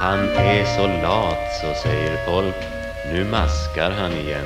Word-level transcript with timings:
Han 0.00 0.18
är 0.36 0.64
så 0.76 0.86
lat 0.86 1.52
så 1.60 1.82
säger 1.82 2.26
folk. 2.26 2.54
Nu 3.12 3.24
maskar 3.24 3.90
han 3.90 4.12
igen. 4.12 4.44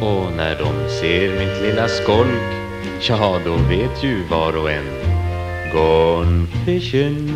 Och 0.00 0.32
när 0.36 0.58
de 0.58 0.88
ser 1.00 1.38
mitt 1.38 1.62
lilla 1.62 1.88
skolk 1.88 2.54
Ja, 3.00 3.40
då 3.44 3.56
vet 3.56 4.04
ju 4.04 4.24
var 4.24 4.56
och 4.56 4.70
en. 4.70 4.84
Gone 5.72 6.46
fishing 6.66 7.30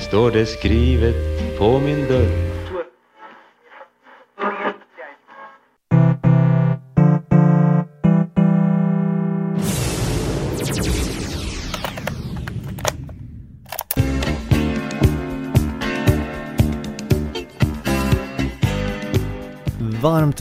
Står 0.00 0.30
det 0.30 0.46
skrivet 0.46 1.58
på 1.58 1.78
min 1.78 2.08
dörr. 2.08 2.53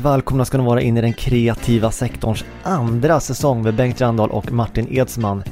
Välkomna 0.04 0.46
ska 0.46 0.58
ni 0.58 0.64
vara 0.64 0.82
in 0.82 0.98
i 0.98 1.02
den 1.02 1.14
kreativa 1.14 1.92
sektorns 1.92 2.46
andra 2.64 3.20
säsong 3.20 3.64
med 3.64 3.76
Bengt 3.76 4.02
Randahl 4.02 4.30
och 4.30 4.52
Martin 4.52 4.88
Edsman. 4.90 5.44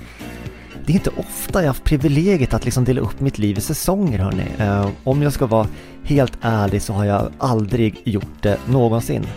Det 0.86 0.94
är 0.94 0.96
inte 0.96 1.10
ofta 1.18 1.62
jag 1.62 1.68
haft 1.68 1.84
privilegiet 1.84 2.54
att 2.54 2.66
liksom 2.66 2.84
dela 2.84 3.02
upp 3.02 3.20
mitt 3.20 3.38
liv 3.38 3.58
i 3.58 3.62
säsonger 3.62 4.20
hörni. 4.20 4.44
Eh, 4.58 4.90
om 5.04 5.22
jag 5.22 5.34
ska 5.34 5.46
vara 5.46 5.68
helt 6.04 6.38
ärlig 6.42 6.82
så 6.82 6.94
har 6.94 7.06
jag 7.06 7.32
aldrig 7.38 8.02
gjort 8.04 8.42
det 8.42 8.58
någonsin. 8.68 9.28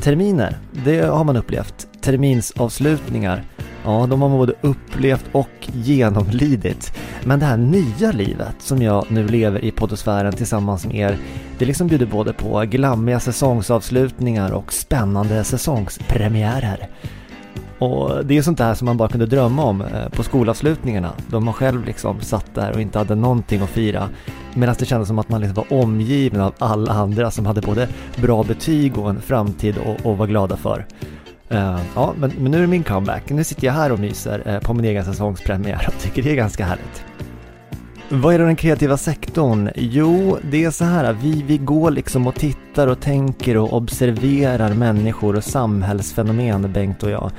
Terminer, 0.00 0.58
det 0.84 1.00
har 1.00 1.24
man 1.24 1.36
upplevt. 1.36 1.86
Terminsavslutningar, 2.00 3.44
ja 3.84 4.06
de 4.06 4.22
har 4.22 4.28
man 4.28 4.38
både 4.38 4.54
upplevt 4.60 5.24
och 5.32 5.68
genomlidit. 5.72 6.92
Men 7.26 7.38
det 7.38 7.46
här 7.46 7.56
nya 7.56 8.12
livet 8.12 8.54
som 8.58 8.82
jag 8.82 9.06
nu 9.08 9.28
lever 9.28 9.64
i 9.64 9.70
poddosfären 9.70 10.32
tillsammans 10.32 10.86
med 10.86 10.96
er, 10.96 11.18
det 11.58 11.64
liksom 11.64 11.86
bjuder 11.86 12.06
både 12.06 12.32
på 12.32 12.60
glammiga 12.60 13.20
säsongsavslutningar 13.20 14.52
och 14.52 14.72
spännande 14.72 15.44
säsongspremiärer. 15.44 16.88
Och 17.78 18.26
det 18.26 18.38
är 18.38 18.42
sånt 18.42 18.58
där 18.58 18.74
som 18.74 18.86
man 18.86 18.96
bara 18.96 19.08
kunde 19.08 19.26
drömma 19.26 19.64
om 19.64 19.80
eh, 19.80 20.08
på 20.08 20.22
skolavslutningarna, 20.22 21.12
då 21.26 21.40
man 21.40 21.54
själv 21.54 21.84
liksom 21.84 22.20
satt 22.20 22.54
där 22.54 22.72
och 22.72 22.80
inte 22.80 22.98
hade 22.98 23.14
någonting 23.14 23.60
att 23.60 23.70
fira. 23.70 24.08
Medan 24.54 24.74
det 24.78 24.84
kändes 24.84 25.08
som 25.08 25.18
att 25.18 25.28
man 25.28 25.40
liksom 25.40 25.54
var 25.54 25.82
omgiven 25.82 26.40
av 26.40 26.54
alla 26.58 26.92
andra 26.92 27.30
som 27.30 27.46
hade 27.46 27.60
både 27.60 27.88
bra 28.16 28.42
betyg 28.42 28.98
och 28.98 29.10
en 29.10 29.20
framtid 29.20 29.78
att 29.78 30.04
vara 30.04 30.26
glada 30.26 30.56
för. 30.56 30.86
Uh, 31.52 31.80
ja, 31.94 32.14
men, 32.18 32.32
men, 32.38 32.50
nu 32.50 32.56
är 32.56 32.60
det 32.60 32.66
min 32.66 32.82
comeback. 32.82 33.30
Nu 33.30 33.44
sitter 33.44 33.66
jag 33.66 33.74
här 33.74 33.92
och 33.92 33.98
myser 33.98 34.54
uh, 34.54 34.58
på 34.58 34.74
min 34.74 34.84
egen 34.84 35.04
säsongspremiär 35.04 35.84
och 35.88 36.02
tycker 36.02 36.22
det 36.22 36.30
är 36.30 36.34
ganska 36.34 36.64
härligt. 36.64 37.13
Vad 38.22 38.34
är 38.34 38.38
då 38.38 38.44
den 38.44 38.56
kreativa 38.56 38.96
sektorn? 38.96 39.70
Jo, 39.74 40.38
det 40.50 40.64
är 40.64 40.70
så 40.70 40.84
här, 40.84 41.12
vi, 41.12 41.42
vi 41.46 41.58
går 41.58 41.90
liksom 41.90 42.26
och 42.26 42.34
tittar 42.34 42.86
och 42.86 43.00
tänker 43.00 43.56
och 43.56 43.72
observerar 43.72 44.74
människor 44.74 45.36
och 45.36 45.44
samhällsfenomen, 45.44 46.72
Bengt 46.72 47.02
och 47.02 47.10
jag. 47.10 47.30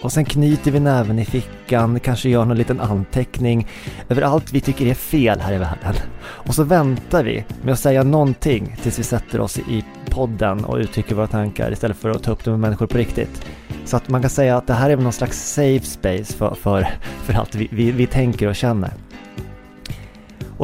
Och 0.00 0.12
sen 0.12 0.24
knyter 0.24 0.70
vi 0.70 0.80
näven 0.80 1.18
i 1.18 1.24
fickan, 1.24 2.00
kanske 2.00 2.28
gör 2.28 2.44
någon 2.44 2.56
liten 2.56 2.80
anteckning 2.80 3.68
över 4.08 4.22
allt 4.22 4.52
vi 4.52 4.60
tycker 4.60 4.86
är 4.86 4.94
fel 4.94 5.40
här 5.40 5.52
i 5.52 5.58
världen. 5.58 5.94
Och 6.20 6.54
så 6.54 6.64
väntar 6.64 7.24
vi 7.24 7.44
med 7.62 7.72
att 7.72 7.80
säga 7.80 8.02
någonting 8.02 8.76
tills 8.82 8.98
vi 8.98 9.02
sätter 9.02 9.40
oss 9.40 9.58
i 9.58 9.84
podden 10.10 10.64
och 10.64 10.76
uttrycker 10.76 11.14
våra 11.14 11.26
tankar 11.26 11.72
istället 11.72 11.96
för 11.96 12.10
att 12.10 12.22
ta 12.22 12.32
upp 12.32 12.44
det 12.44 12.50
med 12.50 12.60
människor 12.60 12.86
på 12.86 12.98
riktigt. 12.98 13.46
Så 13.84 13.96
att 13.96 14.08
man 14.08 14.20
kan 14.20 14.30
säga 14.30 14.56
att 14.56 14.66
det 14.66 14.74
här 14.74 14.90
är 14.90 14.96
någon 14.96 15.12
slags 15.12 15.54
safe 15.54 15.86
space 15.86 16.36
för, 16.36 16.54
för, 16.54 16.88
för 17.22 17.34
allt 17.34 17.54
vi, 17.54 17.68
vi, 17.72 17.90
vi 17.90 18.06
tänker 18.06 18.48
och 18.48 18.56
känner. 18.56 18.90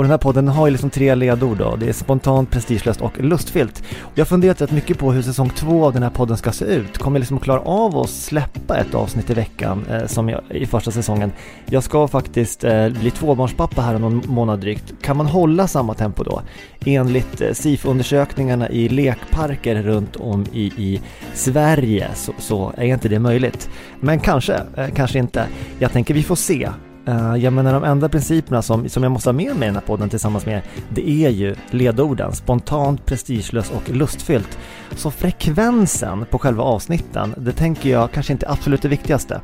Och 0.01 0.05
den 0.05 0.11
här 0.11 0.19
podden 0.19 0.49
har 0.49 0.67
ju 0.67 0.71
liksom 0.71 0.91
tre 0.91 1.15
ledord 1.15 1.59
då. 1.59 1.77
Det 1.77 1.89
är 1.89 1.93
spontant, 1.93 2.51
prestigelöst 2.51 3.01
och 3.01 3.21
lustfyllt. 3.21 3.83
Jag 4.15 4.25
har 4.25 4.27
funderat 4.27 4.61
rätt 4.61 4.71
mycket 4.71 4.99
på 4.99 5.13
hur 5.13 5.23
säsong 5.23 5.51
två 5.51 5.87
av 5.87 5.93
den 5.93 6.03
här 6.03 6.11
podden 6.11 6.37
ska 6.37 6.53
se 6.53 6.65
ut. 6.65 6.99
Kommer 6.99 7.17
jag 7.17 7.21
liksom 7.21 7.39
klara 7.39 7.61
av 7.61 7.99
att 7.99 8.11
släppa 8.11 8.77
ett 8.77 8.95
avsnitt 8.95 9.31
i 9.31 9.35
veckan 9.35 9.87
eh, 9.91 10.07
som 10.07 10.29
jag, 10.29 10.41
i 10.51 10.67
första 10.67 10.91
säsongen? 10.91 11.33
Jag 11.67 11.83
ska 11.83 12.09
faktiskt 12.09 12.65
eh, 12.65 12.89
bli 12.89 13.11
tvåbarnspappa 13.11 13.83
här 13.83 13.95
om 13.95 14.01
någon 14.01 14.23
månad 14.27 14.61
drygt. 14.61 14.95
Kan 15.03 15.17
man 15.17 15.27
hålla 15.27 15.69
samma 15.69 15.95
tempo 15.95 16.25
då? 16.25 16.43
Enligt 16.87 17.41
eh, 17.41 17.53
SIF-undersökningarna 17.53 18.71
i 18.71 18.89
lekparker 18.89 19.83
runt 19.83 20.17
om 20.17 20.47
i, 20.53 20.65
i 20.65 21.01
Sverige 21.35 22.09
så, 22.15 22.33
så, 22.39 22.73
är 22.77 22.85
inte 22.85 23.09
det 23.09 23.19
möjligt. 23.19 23.71
Men 24.01 24.21
kanske, 24.21 24.61
eh, 24.77 24.89
kanske 24.95 25.19
inte. 25.19 25.47
Jag 25.79 25.93
tänker 25.93 26.15
vi 26.15 26.23
får 26.23 26.37
se. 26.37 26.69
Uh, 27.11 27.37
jag 27.37 27.53
menar 27.53 27.73
de 27.73 27.85
enda 27.85 28.09
principerna 28.09 28.63
som, 28.63 28.89
som 28.89 29.03
jag 29.03 29.13
måste 29.13 29.29
ha 29.29 29.33
med 29.33 29.57
mig 29.57 29.67
i 29.67 29.69
den 29.69 29.75
här 29.75 29.83
podden 29.83 30.09
tillsammans 30.09 30.47
med 30.47 30.63
det 30.89 31.11
är 31.11 31.31
ju 31.31 31.57
ledorden, 31.71 32.33
spontant, 32.33 33.07
prestigelöst 33.07 33.73
och 33.73 33.91
lustfyllt. 33.91 34.59
Så 34.97 35.11
frekvensen 35.11 36.25
på 36.31 36.39
själva 36.39 36.63
avsnitten, 36.63 37.35
det 37.37 37.53
tänker 37.53 37.91
jag 37.91 38.13
kanske 38.13 38.33
inte 38.33 38.47
är 38.47 38.53
absolut 38.53 38.83
det 38.83 38.89
viktigaste. 38.89 39.41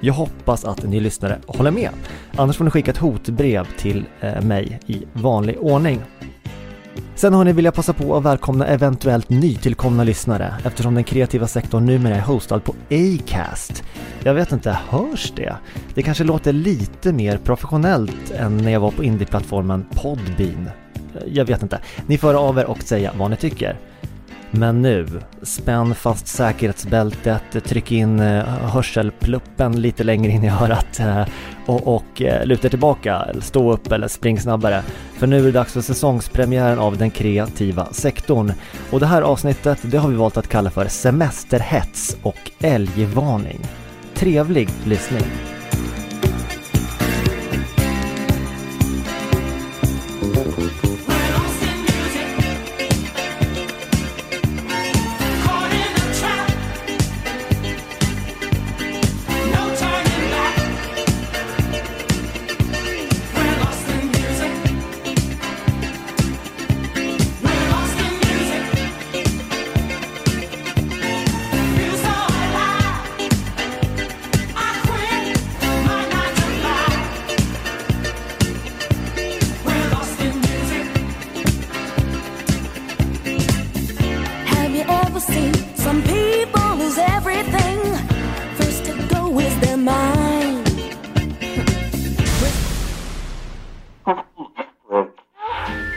Jag 0.00 0.14
hoppas 0.14 0.64
att 0.64 0.82
ni 0.84 1.00
lyssnare 1.00 1.38
håller 1.46 1.70
med. 1.70 1.90
Annars 2.36 2.56
får 2.56 2.64
ni 2.64 2.70
skicka 2.70 2.90
ett 2.90 2.96
hotbrev 2.96 3.66
till 3.78 4.04
eh, 4.20 4.42
mig 4.42 4.80
i 4.86 5.02
vanlig 5.12 5.58
ordning. 5.60 6.00
Sen 7.14 7.34
har 7.34 7.44
ni 7.44 7.52
vill 7.52 7.64
jag 7.64 7.74
passa 7.74 7.92
på 7.92 8.16
att 8.16 8.24
välkomna 8.24 8.66
eventuellt 8.66 9.28
nytillkomna 9.28 10.04
lyssnare 10.04 10.54
eftersom 10.64 10.94
den 10.94 11.04
kreativa 11.04 11.46
sektorn 11.46 11.86
numera 11.86 12.16
är 12.16 12.20
hostad 12.20 12.64
på 12.64 12.74
Acast. 12.90 13.84
Jag 14.22 14.34
vet 14.34 14.52
inte, 14.52 14.78
hörs 14.88 15.32
det? 15.36 15.56
Det 15.94 16.02
kanske 16.02 16.24
låter 16.24 16.52
lite 16.52 17.12
mer 17.12 17.38
professionellt 17.38 18.30
än 18.30 18.56
när 18.56 18.70
jag 18.70 18.80
var 18.80 18.90
på 18.90 19.04
indieplattformen 19.04 19.86
Podbean. 19.94 20.70
Jag 21.26 21.44
vet 21.44 21.62
inte. 21.62 21.78
Ni 22.06 22.18
får 22.18 22.34
av 22.34 22.58
er 22.58 22.64
och 22.64 22.82
säga 22.82 23.12
vad 23.18 23.30
ni 23.30 23.36
tycker. 23.36 23.78
Men 24.58 24.82
nu, 24.82 25.06
spänn 25.42 25.94
fast 25.94 26.26
säkerhetsbältet, 26.26 27.64
tryck 27.64 27.92
in 27.92 28.20
eh, 28.20 28.44
hörselpluppen 28.44 29.80
lite 29.80 30.04
längre 30.04 30.32
in 30.32 30.44
i 30.44 30.48
örat 30.48 31.00
eh, 31.00 31.26
och, 31.66 31.96
och 31.96 32.22
eh, 32.22 32.46
luta 32.46 32.68
tillbaka, 32.68 33.26
stå 33.40 33.72
upp 33.72 33.92
eller 33.92 34.08
spring 34.08 34.40
snabbare. 34.40 34.82
För 35.18 35.26
nu 35.26 35.38
är 35.38 35.42
det 35.42 35.52
dags 35.52 35.72
för 35.72 35.80
säsongspremiären 35.80 36.78
av 36.78 36.96
den 36.96 37.10
kreativa 37.10 37.86
sektorn. 37.92 38.52
Och 38.90 39.00
det 39.00 39.06
här 39.06 39.22
avsnittet, 39.22 39.78
det 39.82 39.98
har 39.98 40.08
vi 40.08 40.16
valt 40.16 40.36
att 40.36 40.48
kalla 40.48 40.70
för 40.70 40.88
semesterhets 40.88 42.16
och 42.22 42.50
älgvarning. 42.60 43.60
Trevlig 44.14 44.68
lyssning! 44.84 45.24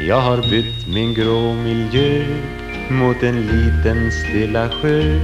Jag 0.10 0.22
har 0.22 0.38
bytt 0.38 0.88
min 0.88 1.14
grå 1.14 1.54
miljö 1.54 2.26
mot 2.90 3.24
en 3.24 3.42
liten 3.42 4.12
stilla 4.12 4.70
sjö 4.70 5.20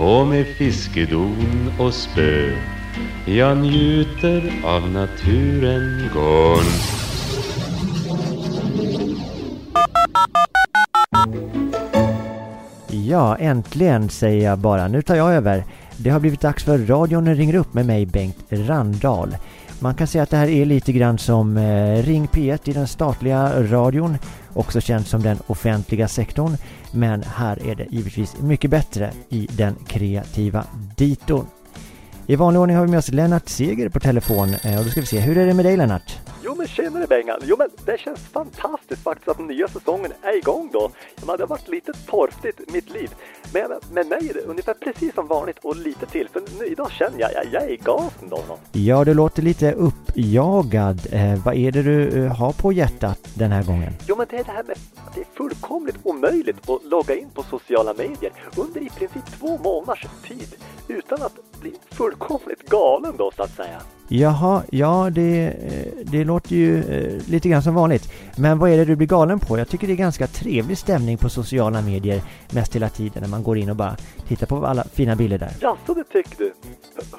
och 0.00 0.26
med 0.26 0.46
fiskedon 0.46 1.72
och 1.78 1.94
spö 1.94 2.52
jag 3.26 3.58
njuter 3.58 4.52
av 4.64 4.90
naturen 4.90 6.10
gård. 6.14 6.64
Ja, 13.08 13.36
äntligen 13.36 14.08
säger 14.08 14.44
jag 14.44 14.58
bara. 14.58 14.88
Nu 14.88 15.02
tar 15.02 15.14
jag 15.14 15.34
över. 15.34 15.64
Det 15.96 16.10
har 16.10 16.20
blivit 16.20 16.40
dags 16.40 16.64
för 16.64 16.78
radion 16.78 17.34
ringer 17.34 17.54
upp 17.54 17.74
med 17.74 17.86
mig 17.86 18.06
Bengt 18.06 18.44
Randahl. 18.48 19.36
Man 19.80 19.94
kan 19.94 20.06
säga 20.06 20.22
att 20.22 20.30
det 20.30 20.36
här 20.36 20.48
är 20.48 20.64
lite 20.64 20.92
grann 20.92 21.18
som 21.18 21.56
eh, 21.56 22.02
Ring 22.02 22.26
P1 22.26 22.68
i 22.68 22.72
den 22.72 22.86
statliga 22.86 23.62
radion, 23.62 24.18
också 24.54 24.80
känd 24.80 25.06
som 25.06 25.22
den 25.22 25.38
offentliga 25.46 26.08
sektorn. 26.08 26.56
Men 26.92 27.22
här 27.22 27.68
är 27.68 27.74
det 27.74 27.86
givetvis 27.90 28.36
mycket 28.40 28.70
bättre 28.70 29.12
i 29.28 29.48
den 29.56 29.74
kreativa 29.86 30.64
diton. 30.96 31.46
I 32.30 32.36
vanlig 32.36 32.60
ordning 32.60 32.76
har 32.76 32.84
vi 32.84 32.90
med 32.90 32.98
oss 32.98 33.08
Lennart 33.08 33.48
Seger 33.48 33.88
på 33.88 34.00
telefon 34.00 34.54
eh, 34.64 34.78
och 34.78 34.84
då 34.84 34.90
ska 34.90 35.00
vi 35.00 35.06
se, 35.06 35.20
hur 35.20 35.38
är 35.38 35.46
det 35.46 35.54
med 35.54 35.64
dig 35.64 35.76
Lennart? 35.76 36.18
men 36.58 36.66
tjenare 36.66 37.06
Bengan! 37.06 37.40
Jo 37.42 37.56
men 37.58 37.68
det 37.84 38.00
känns 38.00 38.20
fantastiskt 38.20 39.02
faktiskt 39.02 39.28
att 39.28 39.36
den 39.36 39.46
nya 39.46 39.68
säsongen 39.68 40.12
är 40.22 40.36
igång 40.36 40.70
då. 40.72 40.90
Ja, 41.26 41.36
det 41.36 41.42
har 41.42 41.48
varit 41.48 41.68
lite 41.68 41.92
torftigt 41.92 42.72
mitt 42.72 42.90
liv. 42.90 43.10
Men 43.52 43.70
med 43.92 44.06
mig 44.06 44.30
är 44.30 44.34
det 44.34 44.40
ungefär 44.40 44.74
precis 44.74 45.14
som 45.14 45.26
vanligt 45.26 45.58
och 45.62 45.76
lite 45.76 46.06
till. 46.06 46.28
För 46.28 46.42
nu, 46.58 46.66
idag 46.66 46.90
känner 46.90 47.20
jag, 47.20 47.30
jag, 47.34 47.44
jag 47.52 47.62
är 47.62 47.68
i 47.68 47.76
gasen 47.76 48.28
då. 48.28 48.42
Ja, 48.72 49.04
du 49.04 49.14
låter 49.14 49.42
lite 49.42 49.72
uppjagad. 49.72 51.00
Eh, 51.12 51.44
vad 51.44 51.54
är 51.54 51.72
det 51.72 51.82
du 51.82 52.24
eh, 52.24 52.36
har 52.36 52.52
på 52.52 52.72
hjärtat 52.72 53.20
den 53.34 53.52
här 53.52 53.62
gången? 53.62 53.92
Jo 54.06 54.16
men 54.16 54.26
det 54.30 54.36
är 54.36 54.44
det 54.44 54.52
här 54.52 54.64
med 54.64 54.76
att 55.06 55.14
det 55.14 55.20
är 55.20 55.26
fullkomligt 55.34 55.96
omöjligt 56.02 56.70
att 56.70 56.84
logga 56.84 57.14
in 57.14 57.30
på 57.34 57.42
sociala 57.42 57.94
medier 57.94 58.32
under 58.56 58.80
i 58.80 58.88
princip 58.88 59.26
två 59.40 59.58
månaders 59.58 60.06
tid 60.28 60.56
utan 60.88 61.22
att 61.22 61.57
bli 61.60 61.72
fullkomligt 61.90 62.70
galen 62.70 63.14
då 63.18 63.30
så 63.36 63.42
att 63.42 63.56
säga. 63.56 63.80
Jaha, 64.10 64.62
ja 64.70 65.10
det, 65.12 65.46
eh, 65.46 66.04
det 66.04 66.24
låter 66.24 66.54
ju 66.54 66.78
eh, 66.78 67.28
lite 67.28 67.48
grann 67.48 67.62
som 67.62 67.74
vanligt. 67.74 68.12
Men 68.36 68.58
vad 68.58 68.70
är 68.70 68.76
det 68.76 68.84
du 68.84 68.96
blir 68.96 69.06
galen 69.06 69.40
på? 69.40 69.58
Jag 69.58 69.68
tycker 69.68 69.86
det 69.86 69.92
är 69.92 69.96
ganska 69.96 70.26
trevlig 70.26 70.78
stämning 70.78 71.18
på 71.18 71.28
sociala 71.28 71.82
medier 71.82 72.22
mest 72.50 72.76
hela 72.76 72.88
tiden 72.88 73.22
när 73.22 73.28
man 73.28 73.42
går 73.42 73.58
in 73.58 73.70
och 73.70 73.76
bara 73.76 73.96
tittar 74.28 74.46
på 74.46 74.66
alla 74.66 74.84
fina 74.84 75.16
bilder 75.16 75.38
där. 75.38 75.52
Ja, 75.60 75.76
så 75.86 75.94
det 75.94 76.04
tycker 76.04 76.38
du? 76.38 76.52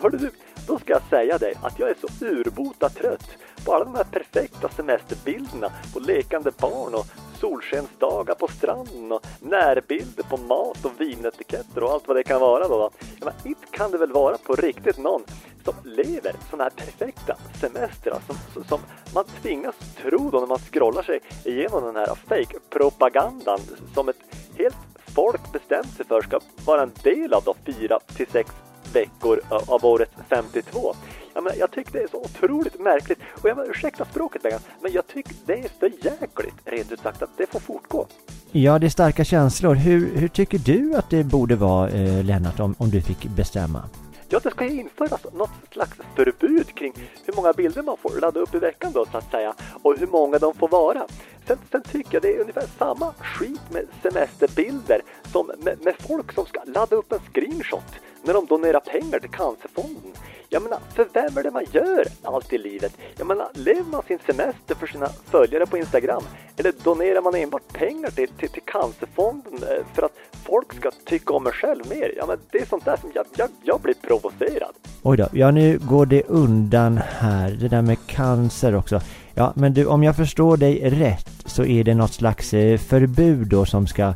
Hörde 0.01 0.17
du, 0.17 0.31
då 0.67 0.79
ska 0.79 0.93
jag 0.93 1.01
säga 1.09 1.37
dig 1.37 1.53
att 1.61 1.79
jag 1.79 1.89
är 1.89 1.95
så 2.01 2.25
urbota 2.25 2.89
trött 2.89 3.29
på 3.65 3.73
alla 3.73 3.85
de 3.85 3.95
här 3.95 4.03
perfekta 4.03 4.69
semesterbilderna 4.69 5.71
på 5.93 5.99
lekande 5.99 6.51
barn 6.59 6.93
och 6.93 7.05
solskensdagar 7.39 8.35
på 8.35 8.47
stranden 8.47 9.11
och 9.11 9.25
närbilder 9.39 10.23
på 10.23 10.37
mat 10.37 10.85
och 10.85 10.91
vinetiketter 11.01 11.83
och 11.83 11.91
allt 11.91 12.07
vad 12.07 12.17
det 12.17 12.23
kan 12.23 12.41
vara 12.41 12.67
då. 12.67 12.89
Men 13.21 13.33
inte 13.43 13.67
kan 13.71 13.91
det 13.91 13.97
väl 13.97 14.11
vara 14.11 14.37
på 14.37 14.55
riktigt 14.55 14.97
någon 14.97 15.23
som 15.63 15.73
lever 15.83 16.35
sådana 16.49 16.63
här 16.63 16.71
perfekta 16.85 17.35
semestrar 17.61 18.19
som, 18.27 18.63
som 18.63 18.79
man 19.13 19.25
tvingas 19.41 19.75
tro 20.01 20.29
då 20.29 20.39
när 20.39 20.47
man 20.47 20.59
scrollar 20.59 21.03
sig 21.03 21.19
igenom 21.45 21.83
den 21.83 21.95
här 21.95 22.15
fake-propagandan 22.15 23.59
som 23.93 24.09
ett 24.09 24.19
helt 24.57 24.75
folk 25.15 25.51
bestämt 25.51 25.93
sig 25.93 26.05
för 26.05 26.21
ska 26.21 26.39
vara 26.65 26.81
en 26.81 26.91
del 27.03 27.33
av 27.33 27.43
då 27.43 27.55
fyra 27.65 27.99
till 28.15 28.27
sex 28.27 28.51
veckor 28.93 29.41
av 29.49 29.85
året 29.85 30.11
52. 30.29 30.95
Jag, 31.33 31.43
menar, 31.43 31.57
jag 31.57 31.71
tycker 31.71 31.91
det 31.91 31.99
är 31.99 32.07
så 32.07 32.17
otroligt 32.17 32.79
märkligt. 32.79 33.19
Och 33.41 33.49
jag 33.49 33.57
menar, 33.57 33.71
ursäkta 33.71 34.05
språket 34.05 34.43
Bengan, 34.43 34.59
men 34.81 34.91
jag 34.91 35.07
tycker 35.07 35.33
det 35.45 35.53
är 35.53 35.69
för 35.79 35.91
jäkligt 36.05 36.55
rent 36.65 36.91
ut 36.91 36.99
sagt 36.99 37.21
att 37.21 37.37
det 37.37 37.51
får 37.51 37.59
fortgå. 37.59 38.07
Ja, 38.51 38.79
det 38.79 38.87
är 38.87 38.89
starka 38.89 39.23
känslor. 39.23 39.75
Hur, 39.75 40.15
hur 40.15 40.27
tycker 40.27 40.57
du 40.57 40.95
att 40.95 41.09
det 41.09 41.23
borde 41.23 41.55
vara, 41.55 41.89
eh, 41.89 42.23
Lennart, 42.23 42.59
om, 42.59 42.75
om 42.77 42.89
du 42.89 43.01
fick 43.01 43.25
bestämma? 43.25 43.89
Ja, 44.31 44.39
det 44.43 44.51
ska 44.51 44.65
ju 44.65 44.79
införas 44.79 45.25
något 45.33 45.49
slags 45.71 45.91
förbud 46.15 46.75
kring 46.75 46.93
hur 47.25 47.33
många 47.35 47.53
bilder 47.53 47.83
man 47.83 47.97
får 47.97 48.21
ladda 48.21 48.39
upp 48.39 48.55
i 48.55 48.59
veckan 48.59 48.91
då 48.93 49.05
så 49.11 49.17
att 49.17 49.31
säga 49.31 49.53
och 49.83 49.97
hur 49.99 50.07
många 50.07 50.37
de 50.37 50.53
får 50.53 50.67
vara. 50.67 51.07
Sen, 51.47 51.57
sen 51.71 51.81
tycker 51.81 52.13
jag 52.13 52.21
det 52.21 52.35
är 52.35 52.41
ungefär 52.41 52.65
samma 52.79 53.13
skit 53.13 53.61
med 53.71 53.85
semesterbilder 54.03 55.01
som 55.31 55.51
med, 55.57 55.77
med 55.81 55.95
folk 55.99 56.33
som 56.33 56.45
ska 56.45 56.63
ladda 56.65 56.95
upp 56.95 57.11
en 57.11 57.19
screenshot 57.19 57.95
när 58.23 58.33
de 58.33 58.45
donerar 58.45 58.79
pengar 58.79 59.19
till 59.19 59.29
Cancerfonden. 59.29 60.11
Jag 60.51 60.63
menar, 60.63 60.79
för 60.93 61.07
vem 61.13 61.37
är 61.37 61.43
det 61.43 61.51
man 61.51 61.65
gör 61.71 62.05
allt 62.23 62.53
i 62.53 62.57
livet? 62.57 62.97
Jag 63.17 63.27
menar, 63.27 63.47
lever 63.53 63.91
man 63.91 64.03
sin 64.07 64.19
semester 64.25 64.75
för 64.75 64.87
sina 64.87 65.07
följare 65.07 65.65
på 65.65 65.77
Instagram? 65.77 66.23
Eller 66.57 66.73
donerar 66.83 67.21
man 67.21 67.35
enbart 67.35 67.73
pengar 67.73 68.09
till, 68.09 68.27
till, 68.27 68.49
till 68.49 68.61
Cancerfonden 68.65 69.53
eh, 69.53 69.85
för 69.93 70.03
att 70.03 70.17
folk 70.43 70.73
ska 70.73 70.91
tycka 71.05 71.33
om 71.33 71.47
en 71.47 71.53
själv 71.53 71.89
mer? 71.89 72.13
Ja, 72.17 72.25
men 72.27 72.37
det 72.51 72.57
är 72.57 72.65
sånt 72.65 72.85
där 72.85 72.97
som 72.97 73.11
jag, 73.13 73.25
jag, 73.35 73.49
jag 73.63 73.81
blir 73.81 73.93
provocerad. 73.93 74.71
Oj 75.03 75.17
då, 75.17 75.27
ja 75.33 75.51
nu 75.51 75.79
går 75.81 76.05
det 76.05 76.23
undan 76.23 76.97
här, 76.97 77.51
det 77.51 77.67
där 77.67 77.81
med 77.81 77.97
cancer 78.07 78.75
också. 78.75 79.01
Ja, 79.35 79.53
men 79.55 79.73
du, 79.73 79.85
om 79.85 80.03
jag 80.03 80.15
förstår 80.15 80.57
dig 80.57 80.89
rätt 80.89 81.29
så 81.45 81.65
är 81.65 81.83
det 81.83 81.95
något 81.95 82.13
slags 82.13 82.53
eh, 82.53 82.77
förbud 82.77 83.47
då 83.47 83.65
som 83.65 83.87
ska 83.87 84.13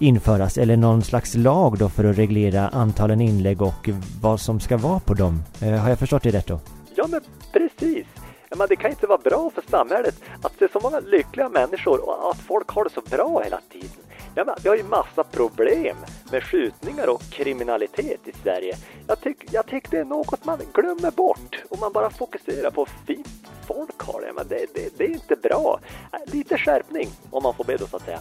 införas 0.00 0.58
eller 0.58 0.76
någon 0.76 1.02
slags 1.02 1.34
lag 1.34 1.78
då 1.78 1.88
för 1.88 2.04
att 2.04 2.18
reglera 2.18 2.68
antalen 2.68 3.20
inlägg 3.20 3.62
och 3.62 3.88
vad 4.22 4.40
som 4.40 4.60
ska 4.60 4.76
vara 4.76 5.00
på 5.00 5.14
dem. 5.14 5.42
Eh, 5.62 5.72
har 5.72 5.88
jag 5.88 5.98
förstått 5.98 6.22
det 6.22 6.30
rätt 6.30 6.46
då? 6.46 6.60
Ja, 6.94 7.06
men 7.10 7.20
precis. 7.52 8.06
Men 8.56 8.66
det 8.68 8.76
kan 8.76 8.90
inte 8.90 9.06
vara 9.06 9.18
bra 9.18 9.50
för 9.54 9.62
samhället 9.70 10.14
att 10.42 10.58
se 10.58 10.68
så 10.72 10.80
många 10.82 11.00
lyckliga 11.00 11.48
människor 11.48 12.08
och 12.08 12.30
att 12.30 12.38
folk 12.38 12.68
har 12.68 12.84
det 12.84 12.90
så 12.90 13.00
bra 13.16 13.42
hela 13.44 13.60
tiden. 13.72 14.04
Ja, 14.34 14.44
men 14.44 14.54
vi 14.62 14.68
har 14.68 14.76
ju 14.76 14.82
massa 14.82 15.24
problem 15.24 15.96
med 16.32 16.44
skjutningar 16.44 17.08
och 17.08 17.22
kriminalitet 17.30 18.28
i 18.28 18.32
Sverige. 18.42 18.76
Jag 19.06 19.20
tycker 19.20 19.48
jag 19.52 19.66
tyck 19.66 19.90
det 19.90 19.98
är 19.98 20.04
något 20.04 20.44
man 20.44 20.58
glömmer 20.74 21.10
bort 21.10 21.62
om 21.68 21.80
man 21.80 21.92
bara 21.92 22.10
fokuserar 22.10 22.70
på 22.70 22.86
fint 23.06 23.50
folk 23.74 24.00
har 24.00 24.20
det. 24.20 24.32
Men 24.32 24.48
det, 24.48 24.66
det, 24.74 24.98
det 24.98 25.04
är 25.04 25.08
inte 25.08 25.36
bra. 25.36 25.80
Äh, 26.12 26.32
lite 26.32 26.58
skärpning 26.58 27.08
om 27.30 27.42
man 27.42 27.54
får 27.54 27.64
be 27.64 27.76
då 27.76 27.86
så 27.86 27.96
att 27.96 28.04
säga. 28.04 28.20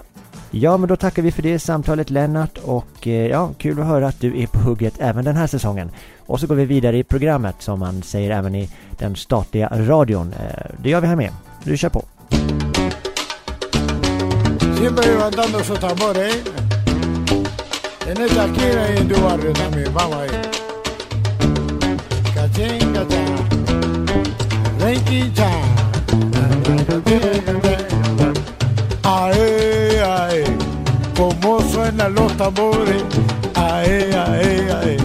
Ja, 0.52 0.78
men 0.78 0.90
då 0.90 0.96
tackar 0.96 1.22
vi 1.22 1.32
för 1.32 1.42
det 1.42 1.60
samtalet 1.60 2.10
Lennart 2.10 2.58
och 2.58 3.08
eh, 3.08 3.28
ja, 3.28 3.50
kul 3.58 3.80
att 3.80 3.86
höra 3.86 4.08
att 4.08 4.20
du 4.20 4.42
är 4.42 4.48
på 4.48 4.60
hugget 4.60 4.94
även 5.00 5.26
den 5.26 5.36
här 5.36 5.48
säsongen. 5.48 5.92
Och 6.26 6.40
så 6.40 6.48
går 6.48 6.56
vi 6.56 6.66
vidare 6.66 6.98
i 6.98 7.04
programmet 7.04 7.56
som 7.60 7.80
man 7.80 8.02
säger 8.02 8.32
även 8.32 8.56
i 8.56 8.70
den 8.98 9.16
statliga 9.16 9.70
radion. 9.72 10.34
Eh, 10.34 10.72
det 10.84 10.90
gör 10.90 11.02
vi 11.02 11.08
här 11.08 11.16
med. 11.16 11.32
Du 11.64 11.78
kör 11.78 11.90
på. 11.90 12.06
Ranking 24.82 25.34
time. 25.34 25.69
Suenan 32.00 32.16
los 32.16 32.38
tambores. 32.38 33.04
Ae, 33.56 34.10
ae, 34.14 34.72
ae. 34.72 34.98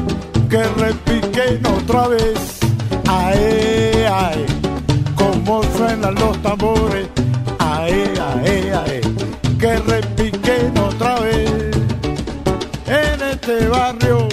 Que 0.49 0.63
repiquen 0.63 1.67
otra 1.67 2.09
vez. 2.09 2.61
Ae, 3.09 4.07
ae. 4.07 4.47
Cómo 5.17 5.63
suenan 5.77 6.15
los 6.15 6.41
tambores. 6.43 7.09
Ae, 7.59 8.15
ae, 8.21 8.75
ae. 8.75 9.01
Que 9.59 9.77
repiquen 9.77 10.79
otra 10.79 11.21
vez. 11.21 11.51
En 12.87 13.23
este 13.23 13.67
barrio 13.69 14.29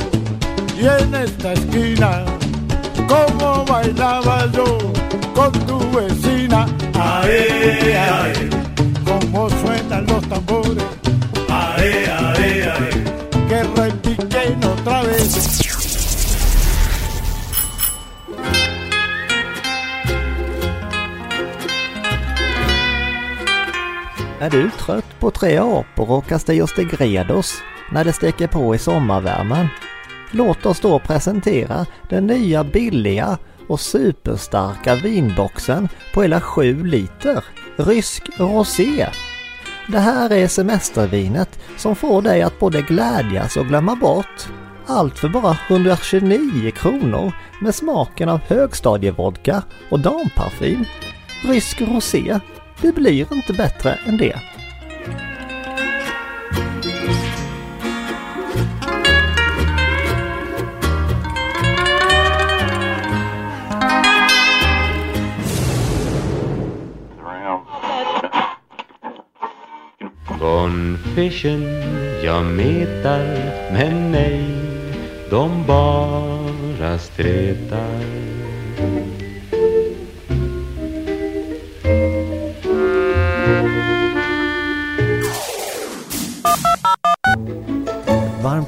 y 0.79 0.85
en 0.85 1.15
esta 1.15 1.53
esquina. 1.53 2.23
Como 3.07 3.65
bailaba 3.65 4.45
yo 4.51 4.77
con 5.33 5.51
tu 5.65 5.79
vecina. 5.91 6.67
Ae, 6.94 7.97
ae. 7.97 8.60
Är 24.42 24.50
du 24.50 24.69
trött 24.69 25.19
på 25.19 25.31
tre 25.31 25.57
apor 25.57 26.12
och 26.12 26.28
Castellos 26.28 26.74
de 26.76 26.83
Gredos 26.83 27.64
när 27.92 28.04
det 28.04 28.14
steker 28.14 28.48
på 28.48 28.76
i 28.76 28.78
sommarvärmen? 28.78 29.68
Låt 30.31 30.66
oss 30.66 30.80
då 30.80 31.00
presentera 31.00 31.86
den 32.10 32.28
nya 32.28 32.64
billiga 32.64 33.38
och 33.68 33.80
superstarka 33.80 34.95
vinboxen 34.95 35.90
på 36.14 36.21
hela 36.21 36.42
7 36.42 36.83
liter. 36.83 37.44
Rysk 37.76 38.30
rosé. 38.38 39.07
Det 39.88 40.00
här 40.00 40.33
är 40.33 40.48
semestervinet 40.48 41.60
som 41.78 41.95
får 41.95 42.21
dig 42.21 42.42
att 42.42 42.60
både 42.60 42.81
glädjas 42.81 43.57
och 43.57 43.68
glömma 43.68 43.95
bort. 43.95 44.48
Allt 44.88 45.19
för 45.19 45.30
bara 45.30 45.57
129 45.68 46.71
kronor 46.71 47.31
med 47.62 47.76
smaken 47.76 48.30
av 48.30 48.40
högstadievodka 48.40 49.64
och 49.90 50.00
damparfym. 50.00 50.86
Rysk 51.44 51.81
rosé. 51.81 52.40
Det 52.81 52.95
blir 52.95 53.33
inte 53.33 53.54
bättre 53.54 54.00
än 54.07 54.18
det. 54.18 54.40
Bonfischen 70.40 71.64
jag 72.23 72.45
metar, 72.45 73.26
men 73.73 74.11
nej, 74.11 74.45
de 75.30 75.66
bara 75.68 76.97
stretar. 76.97 78.31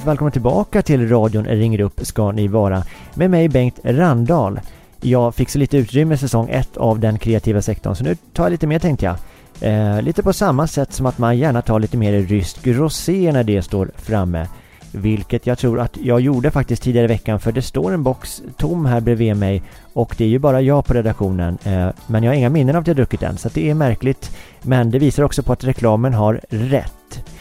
Varmt 0.04 0.12
välkomna 0.12 0.32
tillbaka 0.32 0.82
till 0.82 1.10
radion 1.10 1.46
ringer 1.46 1.82
upp 1.82 2.00
ska 2.06 2.32
ni 2.32 2.48
vara 2.48 2.84
med 3.14 3.30
mig 3.30 3.50
Bengt 3.50 3.80
Randahl. 3.84 4.60
jag 5.02 5.36
fick 5.36 5.50
så 5.50 5.60
lite 5.60 5.78
utrymme 5.78 6.16
i 6.16 6.18
säsong 6.18 6.50
1 6.50 6.78
av 6.78 7.00
den 7.00 7.20
kreativa 7.20 7.62
sektorn 7.62 7.96
så 7.96 8.04
nu 8.04 8.16
tar 8.34 8.44
jag 8.44 8.52
lite 8.52 8.68
mer 8.68 8.80
tänkte 8.80 9.06
jag. 9.06 9.16
Eh, 9.62 10.02
lite 10.02 10.24
på 10.24 10.34
samma 10.34 10.68
sätt 10.68 10.94
som 10.94 11.06
att 11.06 11.18
man 11.18 11.38
gärna 11.38 11.62
tar 11.62 11.80
lite 11.80 11.98
mer 11.98 12.14
rysk 12.14 12.68
rosé 12.68 13.32
när 13.32 13.44
det 13.44 13.62
står 13.62 13.92
framme. 13.96 14.48
Vilket 14.92 15.48
jag 15.48 15.58
tror 15.58 15.80
att 15.80 15.98
jag 15.98 16.22
gjorde 16.22 16.52
faktiskt 16.52 16.84
tidigare 16.84 17.06
i 17.06 17.08
veckan 17.08 17.40
för 17.40 17.52
det 17.52 17.62
står 17.62 17.94
en 17.94 18.04
box 18.04 18.42
tom 18.58 18.86
här 18.86 19.02
bredvid 19.02 19.38
mig 19.38 19.64
och 19.94 20.16
det 20.18 20.24
är 20.24 20.30
ju 20.30 20.40
bara 20.40 20.62
jag 20.62 20.86
på 20.86 20.94
redaktionen. 20.94 21.58
Eh, 21.64 21.88
men 22.08 22.24
jag 22.24 22.32
har 22.32 22.36
inga 22.36 22.50
minnen 22.50 22.76
av 22.76 22.82
att 22.82 22.88
jag 22.88 22.96
druckit 22.96 23.20
den 23.20 23.38
så 23.38 23.50
det 23.54 23.70
är 23.70 23.74
märkligt. 23.74 24.38
Men 24.62 24.92
det 24.92 25.00
visar 25.00 25.24
också 25.24 25.44
på 25.44 25.54
att 25.54 25.64
reklamen 25.64 26.14
har 26.14 26.42
rätt. 26.50 27.33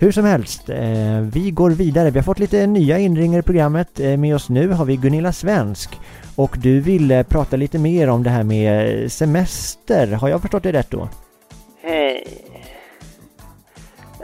Hur 0.00 0.12
som 0.12 0.24
helst, 0.24 0.68
eh, 0.68 1.20
vi 1.32 1.50
går 1.50 1.70
vidare. 1.70 2.10
Vi 2.10 2.18
har 2.18 2.24
fått 2.24 2.38
lite 2.38 2.66
nya 2.66 2.98
inringare 2.98 3.40
i 3.40 3.42
programmet. 3.42 4.00
Eh, 4.00 4.16
med 4.16 4.34
oss 4.34 4.48
nu 4.48 4.68
har 4.68 4.84
vi 4.84 4.96
Gunilla 4.96 5.32
Svensk. 5.32 6.00
Och 6.36 6.56
du 6.58 6.80
ville 6.80 7.24
prata 7.24 7.56
lite 7.56 7.78
mer 7.78 8.08
om 8.08 8.22
det 8.22 8.30
här 8.30 8.42
med 8.42 9.12
semester. 9.12 10.12
Har 10.12 10.28
jag 10.28 10.40
förstått 10.40 10.62
det 10.62 10.72
rätt 10.72 10.90
då? 10.90 11.08
Hej. 11.82 12.26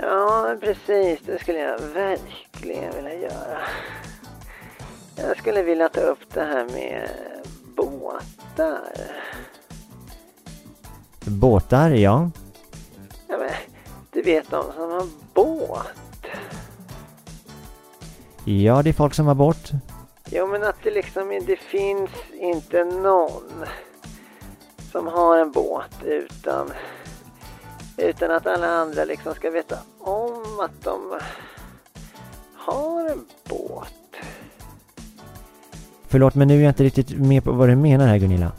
Ja, 0.00 0.56
precis. 0.60 1.20
Det 1.26 1.38
skulle 1.40 1.58
jag 1.58 1.78
verkligen 1.78 2.94
vilja 2.96 3.14
göra. 3.14 3.58
Jag 5.16 5.38
skulle 5.38 5.62
vilja 5.62 5.88
ta 5.88 6.00
upp 6.00 6.34
det 6.34 6.40
här 6.44 6.64
med 6.64 7.08
båtar. 7.76 8.80
Båtar, 11.24 11.90
ja. 11.90 12.30
Vet 14.26 14.50
de 14.50 14.72
som 14.72 14.90
har 14.90 15.06
båt. 15.34 16.26
Ja, 18.44 18.82
det 18.82 18.90
är 18.90 18.92
folk 18.92 19.14
som 19.14 19.26
har 19.26 19.34
båt. 19.34 19.70
Jo, 20.30 20.46
men 20.46 20.62
att 20.62 20.76
det 20.82 20.90
liksom 20.90 21.40
det 21.46 21.56
finns 21.56 22.10
inte 22.32 22.84
någon 22.84 23.64
som 24.92 25.06
har 25.06 25.38
en 25.38 25.52
båt 25.52 26.02
utan 26.04 26.70
utan 27.96 28.30
att 28.30 28.46
alla 28.46 28.66
andra 28.66 29.04
liksom 29.04 29.34
ska 29.34 29.50
veta 29.50 29.78
om 29.98 30.60
att 30.60 30.84
de 30.84 31.00
har 32.54 33.10
en 33.10 33.26
båt. 33.48 33.92
Förlåt, 36.08 36.34
men 36.34 36.48
nu 36.48 36.58
är 36.58 36.62
jag 36.62 36.70
inte 36.70 36.84
riktigt 36.84 37.18
med 37.18 37.44
på 37.44 37.52
vad 37.52 37.68
du 37.68 37.76
menar 37.76 38.06
här 38.06 38.18
Gunilla. 38.18 38.52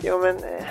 Jo, 0.00 0.18
men 0.18 0.36
eh, 0.36 0.66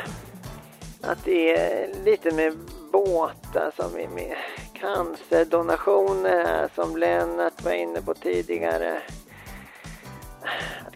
att 1.02 1.26
det 1.26 1.58
är 1.58 2.04
lite 2.06 2.32
med 2.32 2.58
båtar 2.96 3.72
som 3.76 4.00
är 4.00 4.08
med 4.08 4.38
cancerdonationer 4.74 6.70
som 6.76 6.98
Lennart 6.98 7.64
var 7.64 7.72
inne 7.72 8.02
på 8.02 8.14
tidigare. 8.14 9.02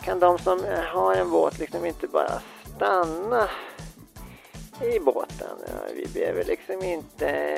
Kan 0.02 0.20
de 0.20 0.38
som 0.38 0.60
har 0.94 1.16
en 1.16 1.32
båt 1.32 1.60
liksom 1.60 1.86
inte 1.86 2.08
bara 2.08 2.42
stanna 2.76 3.50
i 4.82 5.00
båten? 5.00 5.58
Vi 5.96 6.08
behöver 6.14 6.44
liksom 6.44 6.84
inte 6.84 7.58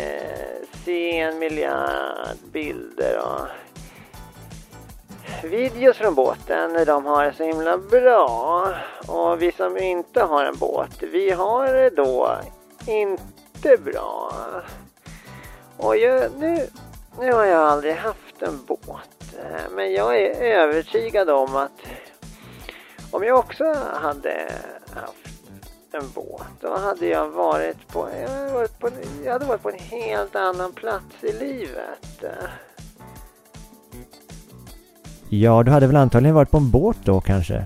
se 0.85 1.19
en 1.19 1.39
miljard 1.39 2.37
bilder 2.51 3.19
och 3.19 3.47
videos 5.43 5.97
från 5.97 6.15
båten 6.15 6.73
när 6.73 6.85
de 6.85 7.05
har 7.05 7.25
det 7.25 7.33
så 7.33 7.43
himla 7.43 7.77
bra. 7.77 8.69
Och 9.07 9.41
vi 9.41 9.51
som 9.51 9.77
inte 9.77 10.21
har 10.21 10.45
en 10.45 10.57
båt, 10.57 11.03
vi 11.11 11.31
har 11.31 11.73
det 11.73 11.89
då 11.89 12.29
inte 12.87 13.40
bra. 13.61 14.33
Och 15.77 15.97
jag, 15.97 16.31
nu, 16.39 16.67
nu 17.19 17.33
har 17.33 17.45
jag 17.45 17.67
aldrig 17.67 17.95
haft 17.95 18.41
en 18.41 18.59
båt. 18.67 19.35
Men 19.71 19.93
jag 19.93 20.21
är 20.21 20.41
övertygad 20.41 21.29
om 21.29 21.55
att 21.55 21.71
om 23.11 23.23
jag 23.23 23.39
också 23.39 23.63
hade 23.93 24.51
haft 24.95 25.29
en 25.91 26.09
båt, 26.15 26.47
då 26.61 26.77
hade 26.77 27.07
jag 27.07 27.29
varit 27.29 27.87
på, 27.87 28.07
jag 28.21 28.29
hade 28.29 28.53
varit 28.53 28.79
på, 28.79 28.89
jag 29.25 29.31
hade 29.31 29.45
varit 29.45 29.61
på 29.61 29.69
en 29.69 29.79
helt 29.79 30.35
annan 30.35 30.71
plats 30.71 31.23
i 31.23 31.33
livet. 31.33 32.23
Ja, 35.29 35.63
du 35.63 35.71
hade 35.71 35.87
väl 35.87 35.95
antagligen 35.95 36.35
varit 36.35 36.51
på 36.51 36.57
en 36.57 36.71
båt 36.71 36.97
då 37.03 37.21
kanske? 37.21 37.55
Uh, 37.55 37.65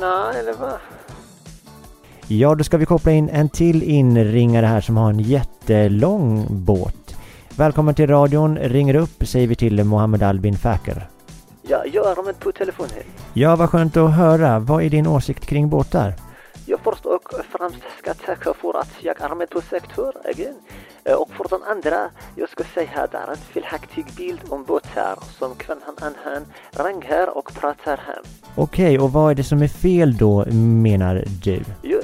Nej, 0.00 0.40
eller 0.40 0.52
vad? 0.52 0.78
Ja, 2.38 2.54
då 2.54 2.64
ska 2.64 2.76
vi 2.76 2.86
koppla 2.86 3.12
in 3.12 3.28
en 3.28 3.48
till 3.48 3.82
inringare 3.82 4.66
här 4.66 4.80
som 4.80 4.96
har 4.96 5.10
en 5.10 5.20
jättelång 5.20 6.46
båt. 6.50 7.16
Välkommen 7.56 7.94
till 7.94 8.06
radion. 8.06 8.58
Ringer 8.58 8.94
upp 8.94 9.26
säger 9.26 9.46
vi 9.46 9.54
till 9.54 9.84
Mohammed 9.84 10.22
Albin 10.22 10.56
Faker. 10.56 11.06
Ja, 11.62 11.84
jag 11.92 12.18
är 12.18 12.22
med 12.22 12.38
på 12.38 12.52
telefonen. 12.52 12.92
Ja, 13.32 13.56
vad 13.56 13.70
skönt 13.70 13.96
att 13.96 14.14
höra. 14.14 14.58
Vad 14.58 14.82
är 14.82 14.90
din 14.90 15.06
åsikt 15.06 15.46
kring 15.46 15.68
båtar? 15.68 16.14
Jag 16.66 16.80
först 16.80 17.06
och 17.06 17.34
främst 17.50 17.82
ska 17.98 18.14
tacka 18.14 18.54
för 18.54 18.80
att 18.80 18.92
jag 19.00 19.20
är 19.20 19.34
med 19.34 19.50
på 19.50 19.60
sektorn. 19.60 20.12
Och 21.18 21.30
för 21.30 21.46
den 21.50 21.62
andra, 21.62 22.10
jag 22.36 22.48
ska 22.48 22.64
säga 22.74 23.02
att 23.04 23.12
det 23.12 23.18
är 23.18 23.30
en 23.30 23.36
felaktig 23.36 24.06
bild 24.16 24.40
om 24.48 24.64
båtar 24.64 25.18
som 25.38 25.54
kvinnan 25.54 25.96
Anhan 25.96 26.44
ringer 26.70 27.38
och 27.38 27.54
pratar 27.54 27.96
hem. 27.96 28.24
Okej, 28.54 28.98
och 28.98 29.12
vad 29.12 29.30
är 29.30 29.34
det 29.34 29.44
som 29.44 29.62
är 29.62 29.68
fel 29.68 30.16
då 30.16 30.44
menar 30.52 31.24
du? 31.42 31.64
Jo, 31.82 32.00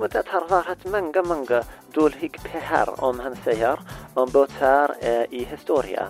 jo 0.00 0.06
det 0.06 0.28
har 0.28 0.48
varit 0.48 0.84
många, 0.84 1.22
många 1.22 1.62
dålig 1.92 2.40
PR 2.42 3.04
om 3.04 3.20
han 3.20 3.36
säger 3.44 3.78
om 4.14 4.30
båtar 4.30 4.94
eh, 5.00 5.24
i 5.30 5.44
historia. 5.44 6.06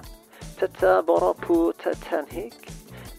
Titta 0.58 1.02
bara 1.02 1.34
på 1.34 1.72
Titanic. 1.72 2.54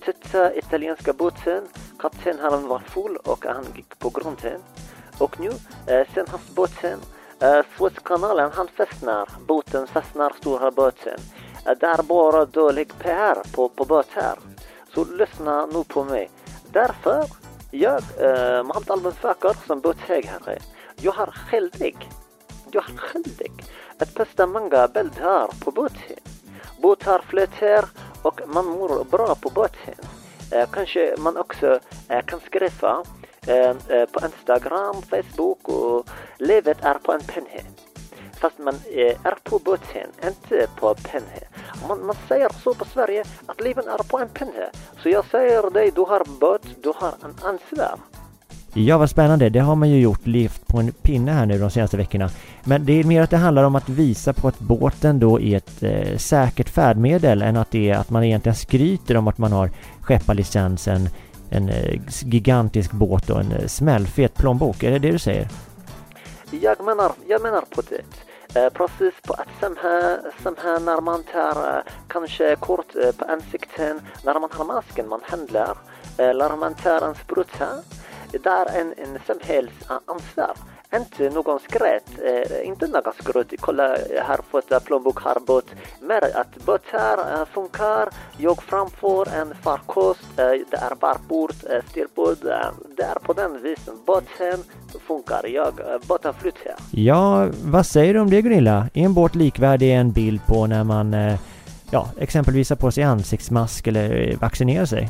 Titta 0.05 0.55
italienska 0.55 1.13
båten. 1.13 1.63
Kaptenen 1.99 2.67
var 2.67 2.79
full 2.79 3.17
och 3.17 3.45
han 3.45 3.65
gick 3.75 3.99
på 3.99 4.09
grunden. 4.09 4.61
Och 5.19 5.39
nu, 5.39 5.51
eh, 5.87 6.07
hans 6.27 6.55
båten, 6.55 6.99
eh, 7.39 7.61
Suezkanalen, 7.77 8.51
han 8.53 8.67
fastnar. 8.67 9.29
Båten 9.47 9.87
fastnar, 9.87 10.33
stora 10.39 10.71
båten. 10.71 11.19
Eh, 11.65 11.73
det 11.79 11.85
är 11.85 12.03
bara 12.03 12.45
dålig 12.45 12.93
PR 12.99 13.55
på, 13.55 13.69
på 13.69 13.85
båtar. 13.85 14.39
Så 14.93 15.05
lyssna 15.05 15.65
nu 15.65 15.83
på 15.83 16.03
mig. 16.03 16.31
Därför, 16.71 17.25
jag, 17.71 18.03
eh, 18.17 18.63
Mohammed 18.63 18.91
Albin 18.91 19.11
Fakar 19.11 19.55
som 19.67 19.79
båtägare, 19.79 20.59
jag 20.95 21.11
har 21.11 21.31
skyldig, 21.31 22.09
jag 22.71 22.81
har 22.81 22.97
skyldig 22.97 23.51
att 23.97 24.13
posta 24.13 24.47
många 24.47 24.87
bilder 24.87 25.47
på 25.59 25.71
båten. 25.71 26.19
Båtar 26.81 27.21
flyter 27.27 27.85
och 28.21 28.41
man 28.47 28.65
mår 28.65 29.03
bra 29.03 29.35
på 29.35 29.49
båten. 29.49 29.95
Eh, 30.51 30.69
kanske 30.71 31.15
man 31.17 31.37
också 31.37 31.79
eh, 32.09 32.21
kan 32.25 32.39
skriva 32.39 33.03
eh, 33.47 33.75
eh, 33.89 34.05
på 34.05 34.25
Instagram, 34.25 34.95
Facebook 35.01 35.67
och 35.67 36.09
livet 36.37 36.77
är 36.81 36.93
på 36.93 37.13
en 37.13 37.21
pinne. 37.21 37.61
Fast 38.39 38.59
man 38.59 38.75
eh, 38.75 39.15
är 39.23 39.35
på 39.43 39.59
båten, 39.59 40.09
inte 40.23 40.67
på 40.79 40.95
pinne. 40.95 41.39
Man, 41.87 42.05
man 42.05 42.15
säger 42.27 42.49
så 42.63 42.73
på 42.73 42.85
Sverige 42.85 43.23
att 43.45 43.61
livet 43.61 43.85
är 43.85 44.03
på 44.03 44.19
en 44.19 44.29
pinne. 44.29 44.69
Så 45.03 45.09
jag 45.09 45.25
säger 45.25 45.69
dig, 45.69 45.91
du 45.95 46.01
har 46.01 46.39
båt, 46.39 46.61
du 46.83 46.93
har 46.95 47.13
en 47.23 47.35
ansvar. 47.41 47.99
Ja, 48.73 48.97
vad 48.97 49.09
spännande. 49.09 49.49
Det 49.49 49.59
har 49.59 49.75
man 49.75 49.89
ju 49.89 50.01
gjort, 50.01 50.27
levt 50.27 50.67
på 50.67 50.77
en 50.77 50.91
pinne 50.91 51.31
här 51.31 51.45
nu 51.45 51.59
de 51.59 51.71
senaste 51.71 51.97
veckorna. 51.97 52.29
Men 52.63 52.85
det 52.85 52.99
är 52.99 53.03
mer 53.03 53.21
att 53.21 53.29
det 53.29 53.37
handlar 53.37 53.63
om 53.63 53.75
att 53.75 53.89
visa 53.89 54.33
på 54.33 54.47
att 54.47 54.59
båten 54.59 55.19
då 55.19 55.39
är 55.39 55.57
ett 55.57 55.83
eh, 55.83 56.17
säkert 56.17 56.69
färdmedel 56.69 57.41
än 57.41 57.57
att 57.57 57.71
det 57.71 57.89
är 57.89 57.97
att 57.97 58.09
man 58.09 58.23
egentligen 58.23 58.55
skryter 58.55 59.17
om 59.17 59.27
att 59.27 59.37
man 59.37 59.51
har 59.51 59.71
skepparlicens, 60.01 60.87
en, 60.87 61.09
en 61.49 61.69
eh, 61.69 61.99
gigantisk 62.23 62.91
båt 62.91 63.29
och 63.29 63.39
en 63.39 63.51
eh, 63.51 63.67
smällfet 63.67 64.35
plånbok. 64.35 64.83
Är 64.83 64.91
det 64.91 64.99
det 64.99 65.11
du 65.11 65.19
säger? 65.19 65.47
Jag 66.51 66.85
menar, 66.85 67.11
jag 67.27 67.41
menar 67.41 67.61
på 67.61 67.81
det. 67.89 68.28
Eh, 68.55 68.69
precis 68.69 69.13
på 69.21 69.33
att 69.33 69.47
som 69.59 69.77
här, 69.81 70.19
som 70.43 70.55
här 70.63 70.79
när 70.79 71.01
man 71.01 71.23
tar 71.23 71.77
eh, 71.77 71.83
kanske 72.07 72.55
kort 72.55 72.95
eh, 72.95 73.11
på 73.11 73.25
ansikten, 73.25 74.01
när 74.23 74.39
man 74.39 74.49
har 74.51 74.65
masken 74.65 75.09
man 75.09 75.21
handlar, 75.23 75.77
eller 76.17 76.55
man 76.55 76.73
tar 76.73 77.01
en 77.01 77.15
spruta. 77.15 77.67
Det 78.31 78.45
är 78.45 78.65
en, 78.81 78.93
en 78.97 79.19
samhällsansvar. 79.27 80.55
Inte 80.95 81.29
någon 81.29 81.59
skrätt, 81.59 82.09
eh, 82.25 82.67
inte 82.67 82.87
någon 82.87 83.13
skrätt. 83.13 83.53
Kolla, 83.59 83.97
jag 84.15 84.23
har 84.23 84.39
fått 84.51 84.85
plånbok, 84.85 85.19
har 85.19 85.39
båt. 85.39 85.65
Men 86.01 86.23
att 86.23 86.65
båtar 86.65 87.17
eh, 87.33 87.45
funkar. 87.53 88.09
Jag 88.37 88.63
framför 88.63 89.29
en 89.41 89.53
farkost. 89.61 90.39
Eh, 90.39 90.45
det 90.45 90.77
är 90.77 90.95
barbord, 90.99 91.53
eh, 91.69 91.83
styrbord. 91.89 92.45
Eh, 92.45 92.71
det 92.97 93.03
är 93.03 93.15
på 93.15 93.33
den 93.33 93.61
visen. 93.61 93.93
Båten 94.05 94.59
funkar. 95.07 95.45
Jag, 95.47 95.79
eh, 95.79 95.99
båten 96.07 96.33
flyttar. 96.33 96.75
Ja, 96.91 97.47
vad 97.63 97.85
säger 97.85 98.13
du 98.13 98.19
om 98.19 98.29
det 98.29 98.41
Gunilla? 98.41 98.89
Är 98.93 99.05
en 99.05 99.13
båt 99.13 99.35
likvärdig 99.35 99.95
en 99.95 100.11
bild 100.11 100.41
på 100.47 100.67
när 100.67 100.83
man 100.83 101.13
eh, 101.13 101.39
ja, 101.91 102.09
exempelvis 102.19 102.69
har 102.69 102.77
på 102.77 102.91
sig 102.91 103.03
ansiktsmask 103.03 103.87
eller 103.87 104.35
vaccinerar 104.35 104.85
sig? 104.85 105.09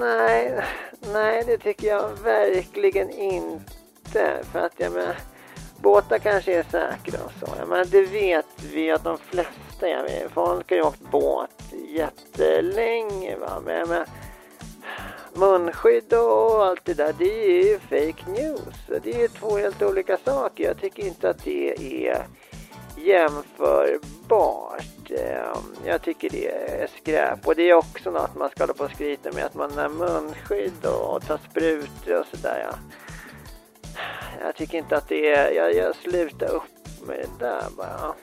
Nej, 0.00 0.60
nej 1.12 1.44
det 1.46 1.58
tycker 1.58 1.86
jag 1.88 2.08
verkligen 2.24 3.10
inte. 3.10 3.75
För 4.52 4.58
att 4.58 4.72
jag 4.76 4.92
menar, 4.92 5.16
båtar 5.76 6.18
kanske 6.18 6.58
är 6.58 6.62
säkra 6.62 7.24
och 7.24 7.32
så. 7.40 7.46
Jag 7.58 7.68
menar, 7.68 7.84
det 7.84 8.02
vet 8.02 8.62
vi 8.72 8.90
att 8.90 9.04
de 9.04 9.18
flesta, 9.18 9.88
jag 9.88 10.02
vet, 10.02 10.32
folk 10.32 10.70
har 10.70 10.76
ju 10.76 10.82
åkt 10.82 11.10
båt 11.10 11.62
jättelänge 11.88 13.36
va. 13.36 13.62
Men 13.64 13.76
jag 13.76 13.88
menar, 13.88 14.06
munskydd 15.34 16.12
och 16.12 16.66
allt 16.66 16.84
det 16.84 16.94
där, 16.94 17.14
det 17.18 17.58
är 17.58 17.64
ju 17.64 17.78
fake 17.78 18.30
news. 18.30 19.02
Det 19.02 19.14
är 19.14 19.20
ju 19.20 19.28
två 19.28 19.56
helt 19.56 19.82
olika 19.82 20.18
saker. 20.24 20.64
Jag 20.64 20.80
tycker 20.80 21.06
inte 21.06 21.30
att 21.30 21.44
det 21.44 22.08
är 22.08 22.26
jämförbart. 22.96 25.10
Ehm, 25.10 25.76
jag 25.84 26.02
tycker 26.02 26.30
det 26.30 26.48
är 26.48 26.88
skräp. 27.02 27.46
Och 27.46 27.54
det 27.54 27.70
är 27.70 27.74
också 27.74 28.10
något 28.10 28.34
man 28.34 28.50
ska 28.50 28.62
hålla 28.62 28.74
på 28.74 28.84
och 28.84 28.90
skryta 28.90 29.32
med, 29.32 29.44
att 29.44 29.54
man 29.54 29.78
har 29.78 29.88
munskydd 29.88 30.86
och 30.86 31.26
tar 31.26 31.40
sprutor 31.50 32.20
och 32.20 32.26
sådär. 32.26 32.66
Ja. 32.70 32.76
Jag 34.44 34.56
tycker 34.56 34.78
inte 34.78 34.96
att 34.96 35.08
det 35.08 35.32
är, 35.32 35.52
jag, 35.52 35.74
jag 35.74 35.96
slutar 35.96 36.46
upp 36.46 36.62
med 37.06 37.16
det 37.16 37.44
där 37.44 37.62
bara. 37.76 38.14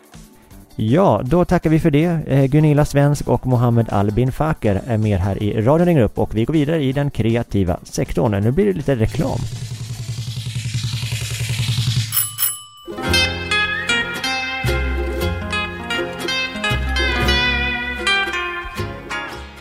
Ja, 0.76 1.22
då 1.26 1.46
tackar 1.46 1.70
vi 1.70 1.80
för 1.80 1.92
det. 1.92 2.20
Eh, 2.28 2.46
Gunilla 2.46 2.86
Svensk 2.86 3.28
och 3.28 3.46
Mohammed 3.46 3.90
Albin 3.90 4.32
Faker 4.32 4.82
är 4.88 4.98
med 4.98 5.18
här 5.18 5.44
i 5.44 5.62
radion 5.62 5.88
ringer 5.88 6.02
upp 6.02 6.18
och 6.18 6.36
vi 6.36 6.46
går 6.46 6.54
vidare 6.54 6.84
i 6.84 6.92
den 6.92 7.12
kreativa 7.12 7.80
sektorn. 7.84 8.44
Nu 8.44 8.52
blir 8.52 8.66
det 8.66 8.74
lite 8.74 8.96
reklam. 8.96 9.40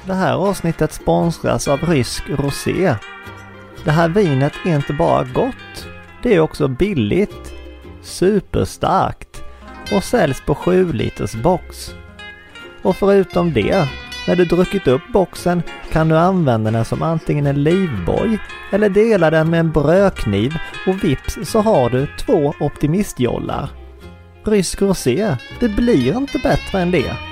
Det 0.07 0.15
här 0.15 0.35
avsnittet 0.35 0.93
sponsras 0.93 1.69
av 1.69 1.79
Rysk 1.79 2.23
Rosé. 2.29 2.95
Det 3.85 3.91
här 3.91 4.09
vinet 4.09 4.53
är 4.65 4.77
inte 4.77 4.93
bara 4.93 5.25
gott, 5.25 5.87
det 6.23 6.35
är 6.35 6.41
också 6.41 6.69
billigt, 6.69 7.53
superstarkt 8.03 9.43
och 9.93 10.05
säljs 10.05 10.41
på 10.41 10.55
7 10.55 10.93
liters 10.93 11.35
box. 11.35 11.95
Och 12.83 12.97
förutom 12.97 13.53
det, 13.53 13.89
när 14.29 14.37
du 14.37 14.45
druckit 14.45 14.89
upp 14.89 15.03
boxen 15.13 15.63
kan 15.93 16.09
du 16.09 16.19
använda 16.19 16.71
den 16.71 16.85
som 16.85 17.03
antingen 17.03 17.47
en 17.47 17.63
livboj 17.63 18.39
eller 18.73 18.89
dela 18.89 19.31
den 19.31 19.51
med 19.51 19.61
en 19.61 19.73
brödkniv 19.73 20.55
och 20.87 21.05
vips 21.05 21.39
så 21.43 21.61
har 21.61 21.91
du 21.91 22.07
två 22.19 22.55
optimistjollar. 22.61 23.71
Rysk 24.45 24.83
rosé, 24.83 25.37
det 25.61 25.69
blir 25.69 26.17
inte 26.17 26.39
bättre 26.39 26.81
än 26.81 26.91
det. 26.91 27.32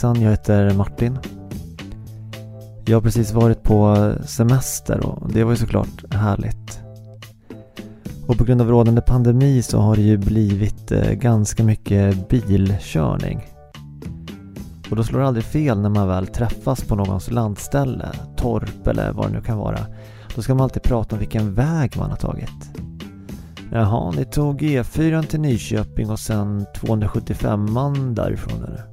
Hejsan, 0.00 0.22
jag 0.22 0.30
heter 0.30 0.74
Martin. 0.74 1.18
Jag 2.84 2.96
har 2.96 3.02
precis 3.02 3.32
varit 3.32 3.62
på 3.62 4.12
semester 4.26 5.06
och 5.06 5.32
det 5.32 5.44
var 5.44 5.50
ju 5.50 5.56
såklart 5.56 6.14
härligt. 6.14 6.80
Och 8.26 8.38
på 8.38 8.44
grund 8.44 8.60
av 8.60 8.68
rådande 8.68 9.00
pandemi 9.00 9.62
så 9.62 9.78
har 9.78 9.96
det 9.96 10.02
ju 10.02 10.16
blivit 10.16 10.92
eh, 10.92 11.12
ganska 11.12 11.64
mycket 11.64 12.28
bilkörning. 12.28 13.46
Och 14.90 14.96
då 14.96 15.04
slår 15.04 15.20
det 15.20 15.26
aldrig 15.26 15.44
fel 15.44 15.80
när 15.80 15.88
man 15.88 16.08
väl 16.08 16.26
träffas 16.26 16.84
på 16.84 16.96
någons 16.96 17.30
landställe, 17.30 18.08
torp 18.36 18.86
eller 18.86 19.12
vad 19.12 19.26
det 19.26 19.32
nu 19.32 19.40
kan 19.40 19.58
vara. 19.58 19.78
Då 20.34 20.42
ska 20.42 20.54
man 20.54 20.64
alltid 20.64 20.82
prata 20.82 21.16
om 21.16 21.18
vilken 21.18 21.54
väg 21.54 21.96
man 21.96 22.10
har 22.10 22.16
tagit. 22.16 22.70
Jaha, 23.72 24.10
ni 24.10 24.24
tog 24.24 24.62
E4 24.62 25.22
till 25.22 25.40
Nyköping 25.40 26.10
och 26.10 26.20
sen 26.20 26.66
275an 26.74 28.14
därifrån 28.14 28.64
eller? 28.64 28.89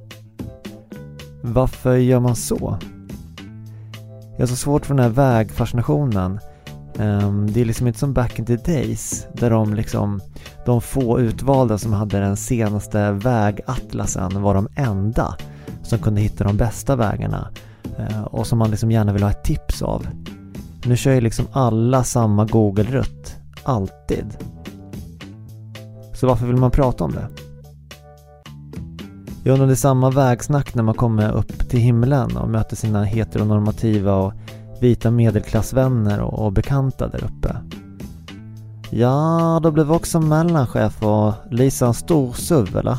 Varför 1.42 1.96
gör 1.96 2.20
man 2.20 2.36
så? 2.36 2.78
Jag 4.32 4.42
har 4.42 4.46
så 4.46 4.56
svårt 4.56 4.86
för 4.86 4.94
den 4.94 5.04
här 5.04 5.10
vägfascinationen. 5.10 6.40
Ehm, 6.98 7.52
det 7.52 7.60
är 7.60 7.64
liksom 7.64 7.86
inte 7.86 7.98
som 7.98 8.12
back 8.12 8.38
in 8.38 8.46
the 8.46 8.56
days 8.56 9.26
där 9.32 9.50
de 9.50 9.74
liksom 9.74 10.20
de 10.66 10.80
få 10.80 11.20
utvalda 11.20 11.78
som 11.78 11.92
hade 11.92 12.20
den 12.20 12.36
senaste 12.36 13.12
vägatlasen 13.12 14.42
var 14.42 14.54
de 14.54 14.68
enda 14.76 15.36
som 15.82 15.98
kunde 15.98 16.20
hitta 16.20 16.44
de 16.44 16.56
bästa 16.56 16.96
vägarna 16.96 17.48
eh, 17.98 18.22
och 18.22 18.46
som 18.46 18.58
man 18.58 18.70
liksom 18.70 18.90
gärna 18.90 19.12
vill 19.12 19.22
ha 19.22 19.30
ett 19.30 19.44
tips 19.44 19.82
av. 19.82 20.06
Nu 20.84 20.96
kör 20.96 21.12
ju 21.12 21.20
liksom 21.20 21.46
alla 21.52 22.04
samma 22.04 22.44
Google-rutt. 22.44 23.36
Alltid. 23.62 24.36
Så 26.14 26.26
varför 26.26 26.46
vill 26.46 26.56
man 26.56 26.70
prata 26.70 27.04
om 27.04 27.12
det? 27.12 27.28
Jag 29.44 29.52
undrar 29.52 29.64
om 29.64 29.68
det 29.68 29.74
är 29.74 29.76
samma 29.76 30.10
vägsnack 30.10 30.74
när 30.74 30.82
man 30.82 30.94
kommer 30.94 31.32
upp 31.32 31.68
till 31.68 31.80
himlen 31.80 32.36
och 32.36 32.48
möter 32.48 32.76
sina 32.76 33.04
heteronormativa 33.04 34.14
och 34.14 34.32
vita 34.80 35.10
medelklassvänner 35.10 36.20
och, 36.20 36.46
och 36.46 36.52
bekanta 36.52 37.08
där 37.08 37.24
uppe. 37.24 37.56
Ja, 38.90 39.60
då 39.62 39.70
blev 39.70 39.92
också 39.92 40.20
mellanchef 40.20 41.02
och 41.02 41.32
Lisa 41.50 41.86
en 41.86 41.94
stor 41.94 42.32
SUV 42.32 42.76
eller? 42.76 42.96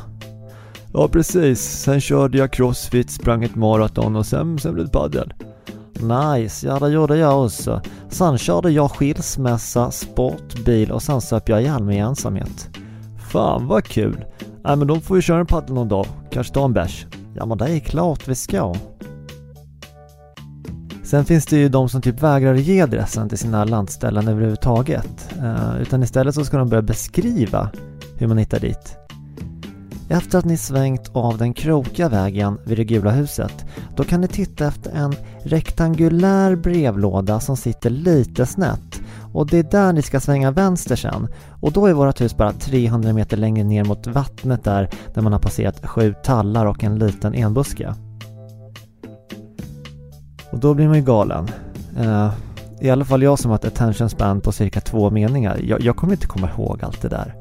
Ja 0.94 1.08
precis, 1.08 1.62
sen 1.62 2.02
körde 2.02 2.38
jag 2.38 2.54
crossfit, 2.54 3.12
sprang 3.12 3.44
ett 3.44 3.56
maraton 3.56 4.16
och 4.16 4.26
sen, 4.26 4.60
sen 4.60 4.74
blev 4.74 4.86
det 4.86 4.92
padel. 4.92 5.34
Nice, 5.94 6.68
ja 6.68 6.80
det 6.80 6.90
gjorde 6.90 7.18
jag 7.18 7.46
också. 7.46 7.82
Sen 8.10 8.38
körde 8.38 8.72
jag 8.72 8.92
skilsmässa, 8.92 9.92
sportbil 9.92 10.92
och 10.92 11.04
sen 11.04 11.22
söp 11.22 11.50
jag 11.50 11.62
ihjäl 11.62 11.84
mig 11.84 11.98
i 11.98 12.00
ensamhet. 12.00 12.70
Fan 13.30 13.68
vad 13.68 13.84
kul! 13.84 14.26
Nej 14.64 14.76
men 14.76 14.88
då 14.88 15.00
får 15.00 15.16
vi 15.16 15.22
köra 15.22 15.40
en 15.40 15.46
paddel 15.46 15.74
någon 15.74 15.88
dag, 15.88 16.06
kanske 16.32 16.54
ta 16.54 16.66
en 16.66 16.74
bärs. 16.74 17.06
Ja 17.36 17.46
men 17.46 17.58
det 17.58 17.66
är 17.66 17.80
klart 17.80 18.28
vi 18.28 18.36
ska. 18.36 18.76
Sen 21.04 21.26
finns 21.26 21.46
det 21.46 21.58
ju 21.58 21.70
de 21.70 21.90
som 21.90 22.02
typ 22.02 22.24
vägrar 22.24 22.56
ge 22.56 22.82
adressen 22.82 23.30
till 23.30 23.38
sina 23.38 23.66
landställen 23.66 24.28
överhuvudtaget. 24.28 25.30
Eh, 25.40 25.82
utan 25.82 26.04
istället 26.04 26.36
så 26.36 26.46
ska 26.46 26.58
de 26.58 26.70
börja 26.70 26.82
beskriva 26.82 27.70
hur 28.18 28.28
man 28.28 28.38
hittar 28.38 28.60
dit. 28.60 28.98
Efter 30.10 30.38
att 30.38 30.46
ni 30.46 30.58
svängt 30.58 31.10
av 31.14 31.38
den 31.38 31.54
krokiga 31.54 32.10
vägen 32.10 32.60
vid 32.66 32.78
det 32.78 32.84
gula 32.84 33.12
huset, 33.12 33.66
då 33.96 34.04
kan 34.04 34.22
ni 34.22 34.28
titta 34.28 34.68
efter 34.68 34.92
en 34.92 35.16
rektangulär 35.44 36.56
brevlåda 36.56 37.40
som 37.40 37.58
sitter 37.58 37.90
lite 37.90 38.46
snett. 38.46 39.02
Och 39.34 39.48
det 39.48 39.58
är 39.58 39.64
där 39.64 39.94
ni 39.94 40.02
ska 40.02 40.20
svänga 40.20 40.52
vänster 40.52 40.96
sen. 40.96 41.28
Och 41.62 41.72
då 41.72 41.86
är 41.86 41.94
vårt 41.94 42.22
hus 42.22 42.38
bara 42.38 42.52
300 42.52 43.14
meter 43.14 43.38
längre 43.38 43.64
ner 43.64 43.84
mot 43.84 44.08
vattnet 44.08 44.64
där, 44.64 44.90
där 45.14 45.22
man 45.22 45.34
har 45.34 45.40
passerat 45.40 45.88
sju 45.88 46.16
tallar 46.24 46.66
och 46.66 46.84
en 46.84 47.00
liten 47.00 47.34
enbuske. 47.34 47.94
Och 50.52 50.60
då 50.60 50.74
blir 50.74 50.88
man 50.88 50.98
ju 50.98 51.04
galen. 51.04 51.48
Uh, 52.00 52.34
I 52.82 52.90
alla 52.90 53.06
fall 53.06 53.24
jag 53.24 53.40
som 53.40 53.52
har 53.52 53.58
ett 53.58 53.66
attention 53.66 54.10
span 54.10 54.42
på 54.42 54.52
cirka 54.52 54.82
två 54.82 55.10
meningar. 55.10 55.60
Jag, 55.64 55.82
jag 55.82 55.96
kommer 55.96 56.14
inte 56.14 56.28
komma 56.28 56.50
ihåg 56.50 56.84
allt 56.84 57.02
det 57.02 57.10
där. 57.10 57.36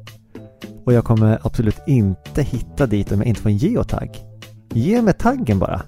Och 0.84 0.92
jag 0.92 1.04
kommer 1.04 1.38
absolut 1.42 1.78
inte 1.86 2.42
hitta 2.42 2.86
dit 2.86 3.12
om 3.12 3.18
jag 3.18 3.26
inte 3.26 3.40
får 3.40 3.50
en 3.50 3.56
geotagg. 3.56 4.10
Ge 4.74 5.02
mig 5.02 5.14
taggen 5.14 5.58
bara. 5.58 5.82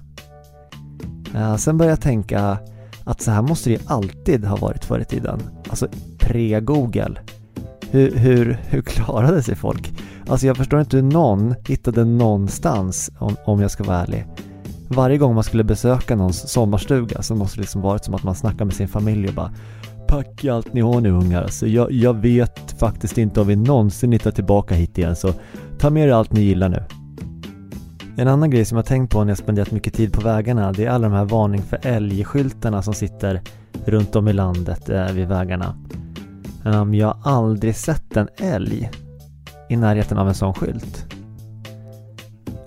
Uh, 1.35 1.55
sen 1.55 1.77
börjar 1.77 1.91
jag 1.91 2.01
tänka 2.01 2.57
att 3.03 3.21
så 3.21 3.31
här 3.31 3.41
måste 3.41 3.69
det 3.69 3.73
ju 3.73 3.81
alltid 3.85 4.45
ha 4.45 4.55
varit 4.55 4.85
förr 4.85 4.99
i 4.99 5.05
tiden. 5.05 5.41
Alltså 5.69 5.87
pre-Google. 6.19 7.17
Hur, 7.91 8.15
hur, 8.15 8.59
hur 8.69 8.81
klarade 8.81 9.43
sig 9.43 9.55
folk? 9.55 9.93
Alltså 10.27 10.47
jag 10.47 10.57
förstår 10.57 10.79
inte 10.79 10.97
hur 10.97 11.03
någon 11.03 11.55
hittade 11.67 12.05
någonstans 12.05 13.11
om, 13.17 13.35
om 13.45 13.61
jag 13.61 13.71
ska 13.71 13.83
vara 13.83 13.97
ärlig. 13.97 14.25
Varje 14.87 15.17
gång 15.17 15.35
man 15.35 15.43
skulle 15.43 15.63
besöka 15.63 16.15
någons 16.15 16.49
sommarstuga 16.49 17.21
så 17.21 17.35
måste 17.35 17.57
det 17.57 17.61
liksom 17.61 17.81
varit 17.81 18.05
som 18.05 18.13
att 18.13 18.23
man 18.23 18.35
snackar 18.35 18.65
med 18.65 18.73
sin 18.73 18.87
familj 18.87 19.27
och 19.27 19.33
bara 19.33 19.51
Packa 20.07 20.53
allt 20.53 20.73
ni 20.73 20.81
har 20.81 21.01
nu 21.01 21.11
ungar, 21.11 21.43
alltså 21.43 21.67
jag, 21.67 21.91
jag 21.91 22.13
vet 22.13 22.79
faktiskt 22.79 23.17
inte 23.17 23.41
om 23.41 23.47
vi 23.47 23.55
någonsin 23.55 24.11
hittar 24.11 24.31
tillbaka 24.31 24.75
hit 24.75 24.97
igen 24.97 25.15
så 25.15 25.33
ta 25.79 25.89
med 25.89 26.07
er 26.07 26.11
allt 26.11 26.33
ni 26.33 26.41
gillar 26.41 26.69
nu. 26.69 27.00
En 28.17 28.27
annan 28.27 28.49
grej 28.49 28.65
som 28.65 28.75
jag 28.75 28.85
tänkt 28.85 29.11
på 29.11 29.23
när 29.23 29.31
jag 29.31 29.37
spenderat 29.37 29.71
mycket 29.71 29.93
tid 29.93 30.13
på 30.13 30.21
vägarna 30.21 30.71
det 30.71 30.85
är 30.85 30.89
alla 30.89 31.09
de 31.09 31.15
här 31.15 31.25
varning 31.25 31.61
för 31.61 31.79
älgskyltarna 31.83 32.81
som 32.81 32.93
sitter 32.93 33.41
runt 33.85 34.15
om 34.15 34.27
i 34.27 34.33
landet 34.33 34.89
eh, 34.89 35.11
vid 35.11 35.27
vägarna. 35.27 35.75
Um, 36.65 36.93
jag 36.93 37.07
har 37.07 37.31
aldrig 37.31 37.75
sett 37.75 38.17
en 38.17 38.27
älg 38.37 38.89
i 39.69 39.75
närheten 39.75 40.17
av 40.17 40.27
en 40.27 40.33
sån 40.33 40.53
skylt. 40.53 41.05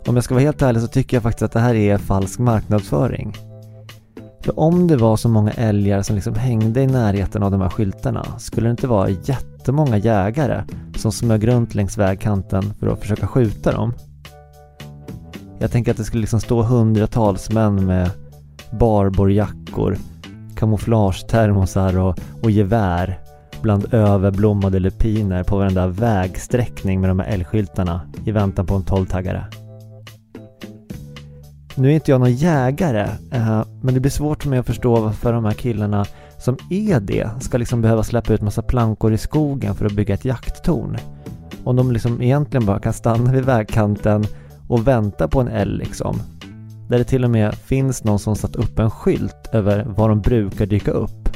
Om 0.07 0.15
jag 0.15 0.25
ska 0.25 0.35
vara 0.35 0.45
helt 0.45 0.63
ärlig 0.63 0.83
så 0.83 0.89
tycker 0.89 1.17
jag 1.17 1.23
faktiskt 1.23 1.43
att 1.43 1.53
det 1.53 1.61
här 1.61 1.75
är 1.75 1.99
falsk 1.99 2.39
marknadsföring. 2.39 3.37
För 4.41 4.61
om 4.61 4.87
det 4.87 4.97
var 4.97 5.17
så 5.17 5.29
många 5.29 5.51
älgar 5.51 6.03
som 6.03 6.15
liksom 6.15 6.35
hängde 6.35 6.83
i 6.83 6.87
närheten 6.87 7.43
av 7.43 7.51
de 7.51 7.61
här 7.61 7.69
skyltarna 7.69 8.39
skulle 8.39 8.67
det 8.67 8.71
inte 8.71 8.87
vara 8.87 9.09
jättemånga 9.09 9.97
jägare 9.97 10.65
som 10.97 11.13
smög 11.13 11.49
runt 11.49 11.75
längs 11.75 11.99
vägkanten 11.99 12.75
för 12.81 12.87
att 12.87 13.01
försöka 13.01 13.27
skjuta 13.27 13.73
dem. 13.73 13.95
Jag 15.59 15.71
tänker 15.71 15.91
att 15.91 15.97
det 15.97 16.05
skulle 16.05 16.21
liksom 16.21 16.41
stå 16.41 16.63
hundratals 16.63 17.51
män 17.51 17.87
med 17.87 18.11
barborjackor, 18.71 19.97
kamouflagetermosar 20.57 21.99
och, 21.99 22.19
och 22.43 22.51
gevär 22.51 23.19
bland 23.63 23.95
överblommade 23.95 24.79
lupiner 24.79 25.43
på 25.43 25.57
varenda 25.57 25.87
vägsträckning 25.87 27.01
med 27.01 27.11
de 27.11 27.19
här 27.19 27.27
älgskyltarna 27.27 28.01
i 28.25 28.31
väntan 28.31 28.67
på 28.67 28.75
en 28.75 28.85
tolvtaggare. 28.85 29.45
Nu 31.75 31.91
är 31.91 31.95
inte 31.95 32.11
jag 32.11 32.21
någon 32.21 32.35
jägare, 32.35 33.09
eh, 33.33 33.65
men 33.83 33.95
det 33.95 34.01
blir 34.01 34.11
svårt 34.11 34.43
för 34.43 34.51
mig 34.51 34.59
att 34.59 34.67
förstå 34.67 35.01
varför 35.01 35.33
de 35.33 35.45
här 35.45 35.53
killarna 35.53 36.05
som 36.39 36.57
är 36.71 37.01
det 37.01 37.31
ska 37.41 37.59
liksom 37.59 37.83
behöva 37.83 38.03
släppa 38.03 38.33
ut 38.33 38.41
massa 38.41 38.63
plankor 38.63 39.13
i 39.13 39.19
skogen 39.19 39.75
för 39.75 39.87
att 39.87 39.93
bygga 39.93 40.15
ett 40.15 40.25
jakttorn. 40.25 40.97
Om 41.65 41.77
de 41.77 41.93
liksom 41.93 42.23
egentligen 42.23 42.67
bara 42.67 42.79
kan 42.81 42.93
stanna 42.93 43.33
vid 43.33 43.45
vägkanten 43.45 44.25
och 44.69 44.89
väntar 44.89 45.29
på 45.29 45.41
en 45.41 45.49
älg 45.49 45.79
liksom. 45.79 46.21
Där 46.89 46.99
det 46.99 47.05
till 47.05 47.25
och 47.25 47.31
med 47.31 47.55
finns 47.55 48.05
någon 48.05 48.19
som 48.19 48.37
satt 48.37 48.57
upp 48.57 48.79
en 48.79 48.91
skylt 48.91 49.49
över 49.53 49.85
var 49.85 50.09
de 50.09 50.21
brukar 50.21 50.67
dyka 50.67 50.91
upp. 50.91 51.29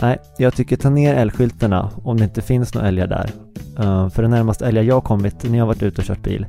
Nej, 0.00 0.18
jag 0.38 0.54
tycker 0.54 0.76
ta 0.76 0.90
ner 0.90 1.14
älgskyltarna 1.14 1.90
om 2.04 2.16
det 2.16 2.24
inte 2.24 2.42
finns 2.42 2.74
några 2.74 2.88
älgar 2.88 3.06
där. 3.06 3.30
Uh, 3.80 4.08
för 4.08 4.22
det 4.22 4.28
närmaste 4.28 4.66
älgar 4.66 4.82
jag 4.82 5.04
kommit 5.04 5.50
när 5.50 5.58
jag 5.58 5.66
varit 5.66 5.82
ute 5.82 6.00
och 6.00 6.06
kört 6.06 6.22
bil, 6.22 6.46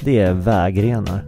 det 0.00 0.18
är 0.18 0.32
vägrenar. 0.32 1.24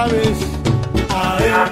Otra 0.00 0.16
vez. 0.16 0.44
Ae. 1.10 1.68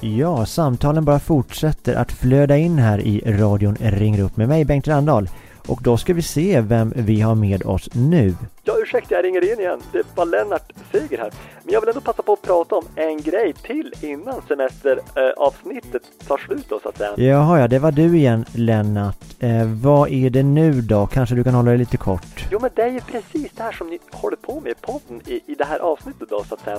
Ja, 0.00 0.46
samtalen 0.46 1.04
bara 1.04 1.18
fortsätter 1.18 1.94
att 1.94 2.12
flöda 2.12 2.56
in 2.56 2.78
här 2.78 3.00
i 3.00 3.22
radion 3.26 3.76
ringer 3.80 4.20
upp 4.20 4.36
med 4.36 4.48
mig 4.48 4.64
Bengt 4.64 4.88
Randahl. 4.88 5.28
Och 5.68 5.82
då 5.82 5.96
ska 5.96 6.14
vi 6.14 6.22
se 6.22 6.60
vem 6.60 6.92
vi 6.96 7.20
har 7.20 7.34
med 7.34 7.66
oss 7.66 7.88
nu. 7.94 8.34
Ja, 8.62 8.74
ursäkta, 8.82 9.14
jag 9.14 9.24
ringer 9.24 9.52
in 9.52 9.60
igen. 9.60 9.80
Det 9.92 10.02
var 10.14 10.26
Lennart 10.26 10.72
Seger 10.92 11.18
här. 11.18 11.30
Men 11.64 11.72
jag 11.72 11.80
vill 11.80 11.88
ändå 11.88 12.00
passa 12.00 12.22
på 12.22 12.32
att 12.32 12.42
prata 12.42 12.76
om 12.76 12.84
en 12.94 13.22
grej 13.22 13.52
till 13.52 13.94
innan 14.00 14.42
semesteravsnittet 14.48 16.02
tar 16.26 16.38
slut 16.38 16.66
då, 16.68 16.80
så 16.80 16.88
att 16.88 16.98
säga. 16.98 17.14
Jaha, 17.16 17.60
ja, 17.60 17.68
det 17.68 17.78
var 17.78 17.92
du 17.92 18.16
igen 18.16 18.44
Lennart. 18.54 19.16
Eh, 19.38 19.66
vad 19.82 20.10
är 20.10 20.30
det 20.30 20.42
nu 20.42 20.80
då? 20.80 21.06
Kanske 21.06 21.34
du 21.34 21.44
kan 21.44 21.54
hålla 21.54 21.70
dig 21.70 21.78
lite 21.78 21.96
kort? 21.96 22.48
Jo, 22.50 22.58
men 22.62 22.70
det 22.74 22.82
är 22.82 22.90
ju 22.90 23.00
precis 23.00 23.52
det 23.54 23.62
här 23.62 23.72
som 23.72 23.86
ni 23.90 23.98
håller 24.12 24.36
på 24.36 24.60
med 24.60 24.72
i 24.72 24.74
podden 24.80 25.20
i, 25.26 25.40
i 25.46 25.54
det 25.54 25.64
här 25.64 25.78
avsnittet 25.78 26.28
då, 26.30 26.44
så 26.44 26.54
att 26.54 26.60
säga. 26.60 26.78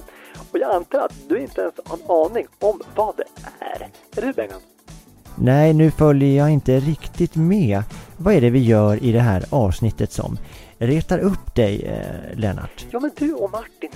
Och 0.52 0.60
jag 0.60 0.76
antar 0.76 1.00
att 1.00 1.14
du 1.28 1.40
inte 1.40 1.62
ens 1.62 1.74
har 1.86 1.98
en 1.98 2.32
aning 2.32 2.48
om 2.60 2.82
vad 2.96 3.16
det 3.18 3.24
är. 3.60 3.90
Är 4.18 4.28
du, 4.28 4.34
Bengan? 4.34 4.60
Nej, 5.42 5.74
nu 5.74 5.92
följer 5.92 6.38
jag 6.38 6.50
inte 6.50 6.80
riktigt 6.80 7.36
med. 7.36 7.84
Vad 8.18 8.34
är 8.34 8.42
det 8.42 8.50
vi 8.50 8.60
gör 8.60 9.04
i 9.04 9.12
det 9.12 9.20
här 9.20 9.46
avsnittet 9.50 10.12
som 10.12 10.38
retar 10.78 11.20
upp 11.20 11.56
dig, 11.56 11.84
eh, 11.84 12.38
Lennart? 12.40 12.86
Ja, 12.92 13.00
men 13.00 13.12
du 13.18 13.34
och 13.34 13.52
Martin, 13.52 13.90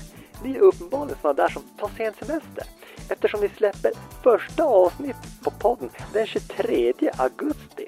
ni 0.43 0.55
är 0.55 0.59
uppenbarligen 0.59 1.17
sådana 1.21 1.43
där 1.43 1.49
som 1.49 1.61
tar 1.79 1.89
sen 1.97 2.13
semester. 2.19 2.63
Eftersom 3.09 3.41
ni 3.41 3.49
släpper 3.49 3.91
första 4.23 4.63
avsnitt 4.63 5.15
på 5.43 5.51
podden 5.51 5.89
den 6.13 6.27
23 6.27 6.93
augusti. 7.17 7.85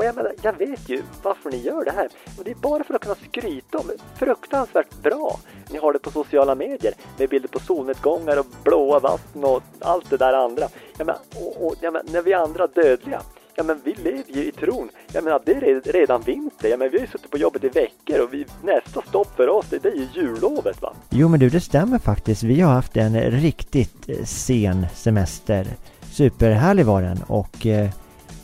Och 0.00 0.06
jag 0.06 0.16
menar, 0.16 0.32
jag 0.42 0.52
vet 0.52 0.88
ju 0.88 1.02
varför 1.22 1.50
ni 1.50 1.56
gör 1.56 1.84
det 1.84 1.90
här. 1.90 2.08
Och 2.38 2.44
det 2.44 2.50
är 2.50 2.54
bara 2.54 2.84
för 2.84 2.94
att 2.94 3.00
kunna 3.00 3.14
skryta 3.14 3.78
om 3.78 3.84
hur 3.88 3.98
fruktansvärt 4.16 5.02
bra 5.02 5.40
ni 5.70 5.78
har 5.78 5.92
det 5.92 5.98
på 5.98 6.10
sociala 6.10 6.54
medier. 6.54 6.94
Med 7.18 7.28
bilder 7.28 7.48
på 7.48 7.58
solnedgångar 7.58 8.38
och 8.38 8.46
blåa 8.64 8.98
vatten 8.98 9.44
och 9.44 9.62
allt 9.80 10.10
det 10.10 10.16
där 10.16 10.32
andra. 10.32 10.68
Jag 10.98 11.06
menar, 11.06 11.20
och, 11.34 11.66
och 11.66 11.74
jag 11.80 11.92
menar, 11.92 12.12
när 12.12 12.22
vi 12.22 12.34
andra 12.34 12.66
dödliga 12.66 13.22
Ja 13.54 13.62
men 13.62 13.80
vi 13.84 13.94
lever 13.94 14.24
ju 14.32 14.44
i 14.44 14.52
tron. 14.52 14.88
Jag 15.12 15.24
menar 15.24 15.40
det 15.44 15.52
är 15.52 15.92
redan 15.92 16.22
vinter. 16.22 16.68
Ja 16.68 16.76
men 16.76 16.90
vi 16.90 16.98
har 16.98 17.06
ju 17.06 17.10
suttit 17.10 17.30
på 17.30 17.38
jobbet 17.38 17.64
i 17.64 17.68
veckor 17.68 18.20
och 18.20 18.34
vi, 18.34 18.46
nästa 18.62 19.02
stopp 19.08 19.36
för 19.36 19.48
oss 19.48 19.66
det 19.70 19.84
är 19.84 19.94
ju 19.94 20.08
jullovet 20.14 20.82
va. 20.82 20.92
Jo 21.10 21.28
men 21.28 21.40
du, 21.40 21.48
det 21.48 21.60
stämmer 21.60 21.98
faktiskt. 21.98 22.42
Vi 22.42 22.60
har 22.60 22.72
haft 22.72 22.96
en 22.96 23.20
riktigt 23.20 24.08
eh, 24.08 24.24
sen 24.24 24.86
semester. 24.94 25.66
Superhärlig 26.12 26.86
var 26.86 27.02
den 27.02 27.22
och 27.26 27.66
eh, 27.66 27.90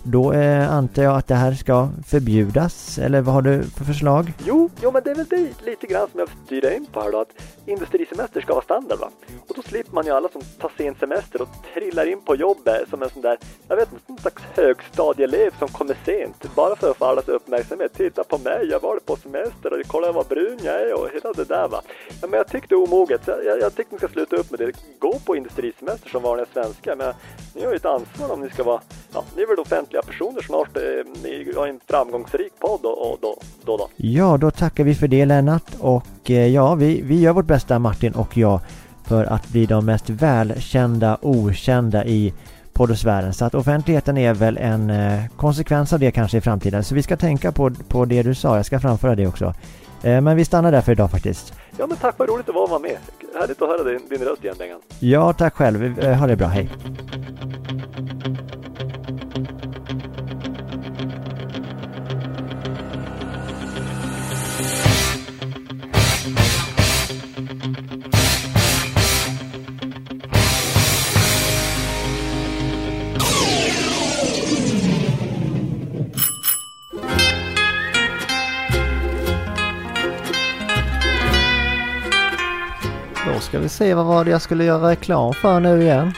då 0.07 0.33
eh, 0.33 0.73
antar 0.73 1.03
jag 1.03 1.17
att 1.17 1.27
det 1.27 1.35
här 1.35 1.53
ska 1.53 1.89
förbjudas, 2.07 2.99
eller 2.99 3.21
vad 3.21 3.35
har 3.35 3.43
du 3.43 3.63
för 3.63 3.85
förslag? 3.85 4.33
Jo, 4.45 4.71
jo 4.83 4.91
men 4.93 5.03
det 5.03 5.11
är 5.11 5.15
väl 5.15 5.27
det 5.27 5.65
lite 5.65 5.87
grann 5.87 6.09
som 6.11 6.21
jag 6.21 6.27
vill 6.27 6.47
styra 6.47 6.75
in 6.75 6.87
på 6.93 7.01
här 7.01 7.13
då. 7.13 7.21
Att 7.21 7.33
industrisemester 7.67 8.41
ska 8.41 8.53
vara 8.53 8.65
standard 8.65 8.99
va. 8.99 9.11
Och 9.49 9.55
då 9.57 9.63
slipper 9.63 9.95
man 9.95 10.07
ju 10.07 10.13
alla 10.13 10.29
som 10.29 10.43
tar 10.61 10.73
sen 10.77 10.95
semester 10.95 11.43
och 11.43 11.49
trillar 11.75 12.07
in 12.07 12.21
på 12.21 12.37
jobbet 12.37 12.89
som 12.91 13.03
en 13.03 13.11
sån 13.11 13.23
där, 13.23 13.39
jag 13.69 13.77
vet 13.77 13.93
inte, 13.93 14.05
någon 14.13 14.19
slags 14.19 14.43
högstadieelev 14.55 15.51
som 15.59 15.69
kommer 15.69 15.97
sent. 16.05 16.55
Bara 16.55 16.77
för 16.77 16.91
att 16.91 16.97
få 16.97 17.05
allas 17.05 17.29
uppmärksamhet. 17.29 17.93
Titta 17.95 18.25
på 18.25 18.39
mig, 18.39 18.67
jag 18.71 18.81
var 18.81 18.99
på 18.99 19.17
semester 19.17 19.73
och 19.73 19.87
kolla 19.87 20.13
vad 20.13 20.27
brun 20.27 20.59
jag 20.63 20.75
är 20.75 20.95
och 20.95 21.09
hela 21.15 21.33
det 21.33 21.45
där 21.45 21.69
va. 21.69 21.83
Ja, 22.21 22.29
men 22.29 22.33
jag 22.33 22.49
tyckte 22.49 22.69
det 22.69 22.77
omoget. 22.77 23.25
Så 23.25 23.31
jag, 23.45 23.61
jag 23.61 23.75
tyckte 23.75 23.95
ni 23.95 23.99
ska 23.99 24.09
sluta 24.09 24.37
upp 24.37 24.51
med 24.51 24.61
det. 24.61 24.73
Gå 24.99 25.19
på 25.19 25.37
industrisemester 25.37 26.11
som 26.11 26.23
vanliga 26.23 26.47
svenskar. 26.53 26.97
Men 26.97 27.15
ni 27.55 27.65
har 27.65 27.71
ju 27.71 27.77
ett 27.77 27.85
ansvar 27.85 28.33
om 28.33 28.41
ni 28.41 28.51
ska 28.51 28.63
vara, 28.65 28.81
ja, 29.13 29.25
ni 29.37 29.43
är 29.43 29.47
väl 29.47 29.59
offentliga 29.59 29.96
personer 30.03 30.43
snart. 30.43 30.77
Eh, 30.77 31.57
har 31.57 31.67
en 31.67 31.81
framgångsrik 31.87 32.53
podd 32.59 32.81
och 32.85 33.19
då, 33.21 33.37
då, 33.65 33.77
då. 33.77 33.89
Ja, 33.97 34.37
då 34.37 34.51
tackar 34.51 34.85
vi 34.85 34.95
för 34.95 35.09
det 35.09 35.27
Lennart 35.27 35.71
och 35.81 36.31
eh, 36.31 36.47
ja, 36.47 36.75
vi, 36.75 37.01
vi 37.03 37.21
gör 37.21 37.33
vårt 37.33 37.47
bästa 37.47 37.79
Martin 37.79 38.13
och 38.13 38.37
jag 38.37 38.61
för 39.07 39.25
att 39.25 39.49
bli 39.49 39.67
de 39.67 39.87
mest 39.87 40.11
välkända 40.11 41.19
okända 41.23 42.05
i 42.05 42.35
poddosfären. 42.73 43.35
Så 43.35 43.45
att 43.45 43.55
offentligheten 43.55 44.19
är 44.19 44.35
väl 44.35 44.57
en 44.57 44.91
eh, 44.91 45.23
konsekvens 45.37 45.93
av 45.93 45.99
det 45.99 46.11
kanske 46.11 46.39
i 46.39 46.41
framtiden. 46.41 46.85
Så 46.85 46.95
vi 46.95 47.03
ska 47.03 47.17
tänka 47.17 47.53
på, 47.53 47.71
på 47.89 48.05
det 48.05 48.23
du 48.23 48.35
sa, 48.35 48.57
jag 48.57 48.67
ska 48.67 48.81
framföra 48.81 49.15
det 49.15 49.27
också. 49.27 49.55
Men 50.03 50.37
vi 50.37 50.45
stannar 50.45 50.73
där 50.73 50.81
för 50.81 50.93
idag 50.93 51.11
faktiskt. 51.11 51.55
Ja 51.79 51.87
men 51.87 51.97
tack 51.97 52.19
vad 52.19 52.29
roligt 52.29 52.47
det 52.47 52.53
var 52.53 52.65
att 52.65 52.71
vara 52.71 52.81
med. 52.81 52.97
Härligt 53.41 53.63
att 53.63 53.69
höra 53.69 53.83
din, 53.83 54.01
din 54.09 54.19
röst 54.19 54.45
igen 54.45 54.57
Bengan. 54.59 54.81
Ja, 55.01 55.33
tack 55.33 55.55
själv. 55.55 56.03
Ha 56.03 56.27
det 56.27 56.37
bra, 56.37 56.47
hej. 56.47 56.71
Ska 83.57 83.63
vi 83.63 83.69
se 83.69 83.95
vad 83.95 84.07
var 84.07 84.25
det 84.25 84.31
jag 84.31 84.43
skulle 84.43 84.65
göra 84.65 84.91
reklam 84.91 85.35
för 85.35 85.61
nu 85.61 85.83
igen? 85.83 86.13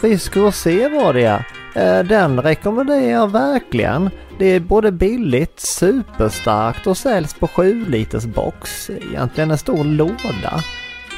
Rysk 0.00 0.36
rosé 0.36 0.88
var 0.88 1.12
det 1.12 1.20
ja. 1.20 1.40
Eh, 1.74 2.04
den 2.04 2.42
rekommenderar 2.42 3.10
jag 3.10 3.30
verkligen. 3.30 4.10
Det 4.38 4.46
är 4.46 4.60
både 4.60 4.92
billigt, 4.92 5.60
superstarkt 5.60 6.86
och 6.86 6.96
säljs 6.96 7.34
på 7.34 7.48
7 7.48 7.84
liters 7.88 8.24
box. 8.24 8.90
Egentligen 8.90 9.50
en 9.50 9.58
stor 9.58 9.84
låda. 9.84 10.62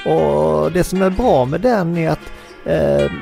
Och 0.06 0.72
det 0.72 0.84
som 0.84 1.02
är 1.02 1.10
bra 1.10 1.44
med 1.44 1.60
den 1.60 1.96
är 1.96 2.10
att 2.10 2.32
eh, 2.64 3.12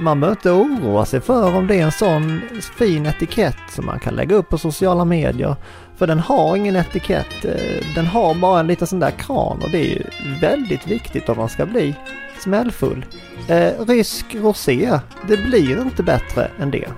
man 0.00 0.20
behöver 0.20 0.36
inte 0.36 0.50
oroa 0.50 1.04
sig 1.04 1.20
för 1.20 1.56
om 1.56 1.66
det 1.66 1.80
är 1.80 1.84
en 1.84 1.92
sån 1.92 2.40
fin 2.78 3.06
etikett 3.06 3.56
som 3.70 3.86
man 3.86 4.00
kan 4.00 4.14
lägga 4.14 4.36
upp 4.36 4.48
på 4.48 4.58
sociala 4.58 5.04
medier. 5.04 5.56
För 6.00 6.06
den 6.06 6.18
har 6.18 6.56
ingen 6.56 6.76
etikett, 6.76 7.44
eh, 7.44 7.86
den 7.94 8.06
har 8.06 8.34
bara 8.34 8.60
en 8.60 8.66
liten 8.66 8.86
sån 8.86 9.00
där 9.00 9.10
kran 9.10 9.62
och 9.62 9.70
det 9.70 9.78
är 9.78 9.88
ju 9.88 10.02
väldigt 10.40 10.86
viktigt 10.86 11.28
om 11.28 11.36
man 11.36 11.48
ska 11.48 11.66
bli 11.66 11.96
smällfull. 12.38 13.04
Eh, 13.48 13.86
rysk 13.86 14.34
rosé, 14.34 14.98
det 15.28 15.36
blir 15.36 15.82
inte 15.82 16.02
bättre 16.02 16.50
än 16.60 16.70
det. 16.70 16.88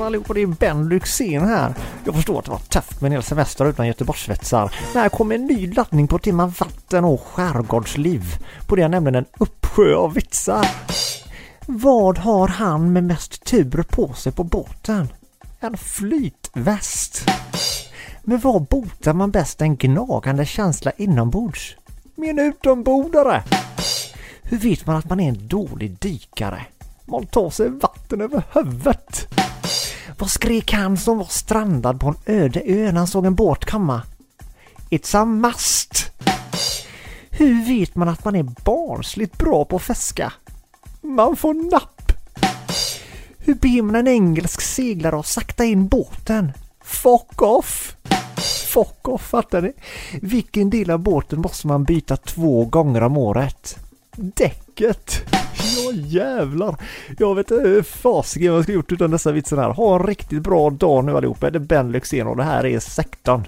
Tjena 0.00 0.06
allihopa, 0.06 0.34
det 0.34 0.42
är 0.42 0.46
Ben 0.46 0.88
Lyxzén 0.88 1.48
här. 1.48 1.74
Jag 2.04 2.14
förstår 2.14 2.38
att 2.38 2.44
det 2.44 2.50
var 2.50 2.58
tufft 2.58 3.00
med 3.00 3.08
en 3.08 3.12
hel 3.12 3.22
semester 3.22 3.66
utan 3.66 3.86
Göteborgssvetsar. 3.86 4.74
Men 4.92 5.02
här 5.02 5.08
kommer 5.08 5.34
en 5.34 5.46
ny 5.46 5.72
laddning 5.72 6.08
på 6.08 6.18
tema 6.18 6.46
vatten 6.46 7.04
och 7.04 7.20
skärgårdsliv. 7.20 8.22
På 8.66 8.76
det 8.76 8.82
är 8.82 8.88
nämligen 8.88 9.14
en 9.14 9.24
uppsjö 9.38 9.94
av 9.94 10.14
vitsar. 10.14 10.66
Vad 11.66 12.18
har 12.18 12.48
han 12.48 12.92
med 12.92 13.04
mest 13.04 13.44
tur 13.44 13.84
på 13.90 14.12
sig 14.12 14.32
på 14.32 14.44
båten? 14.44 15.08
En 15.60 15.76
flytväst. 15.76 17.30
Men 18.22 18.38
vad 18.40 18.62
botar 18.62 19.12
man 19.12 19.30
bäst 19.30 19.62
en 19.62 19.76
gnagande 19.76 20.46
känsla 20.46 20.92
inombords? 20.96 21.76
Med 22.14 22.30
en 22.30 22.38
utombordare. 22.38 23.42
Hur 24.42 24.58
vet 24.58 24.86
man 24.86 24.96
att 24.96 25.08
man 25.08 25.20
är 25.20 25.28
en 25.28 25.48
dålig 25.48 25.98
dykare? 25.98 26.66
Man 27.10 27.26
tar 27.26 27.50
sig 27.50 27.68
vatten 27.68 28.20
över 28.20 28.42
huvudet. 28.52 29.26
Vad 30.18 30.30
skrek 30.30 30.72
han 30.72 30.96
som 30.96 31.18
var 31.18 31.24
strandad 31.24 32.00
på 32.00 32.08
en 32.08 32.16
öde 32.26 32.62
ö 32.64 32.92
när 32.92 32.98
han 32.98 33.06
såg 33.06 33.26
en 33.26 33.34
båt 33.34 33.64
komma? 33.64 34.02
It's 34.90 35.18
a 35.18 35.24
must! 35.24 36.12
Hur 37.30 37.66
vet 37.66 37.94
man 37.94 38.08
att 38.08 38.24
man 38.24 38.36
är 38.36 38.42
barnsligt 38.42 39.38
bra 39.38 39.64
på 39.64 39.76
att 39.76 39.82
fiska? 39.82 40.32
Man 41.00 41.36
får 41.36 41.54
napp! 41.54 42.12
Hur 43.38 43.54
ber 43.54 43.82
man 43.82 43.96
en 43.96 44.08
engelsk 44.08 44.60
seglare 44.60 45.18
att 45.18 45.26
sakta 45.26 45.64
in 45.64 45.88
båten? 45.88 46.52
Fuck 46.84 47.42
off! 47.42 47.96
Fuck 48.66 49.08
off, 49.08 49.28
fattar 49.28 49.62
ni? 49.62 49.72
Vilken 50.22 50.70
del 50.70 50.90
av 50.90 50.98
båten 50.98 51.40
måste 51.40 51.66
man 51.66 51.84
byta 51.84 52.16
två 52.16 52.64
gånger 52.64 53.00
om 53.00 53.16
året? 53.16 53.78
Däcket! 54.20 55.22
Ja 55.76 55.92
jävlar! 55.92 56.76
Jag 57.18 57.34
vet 57.34 57.50
inte 57.50 57.68
hur 57.68 57.82
fasiken 57.82 58.46
jag 58.46 58.62
ska 58.62 58.72
gjort 58.72 58.92
utan 58.92 59.10
dessa 59.10 59.32
vitsarna 59.32 59.62
här. 59.62 59.70
Ha 59.70 59.96
en 59.96 60.06
riktigt 60.06 60.42
bra 60.42 60.70
dag 60.70 61.04
nu 61.04 61.16
allihopa. 61.16 61.50
Det 61.50 61.58
är 61.58 61.60
Ben 61.60 61.92
Lyxzén 61.92 62.26
och 62.26 62.36
det 62.36 62.42
här 62.42 62.66
är 62.66 62.78
sektorn. 62.78 63.46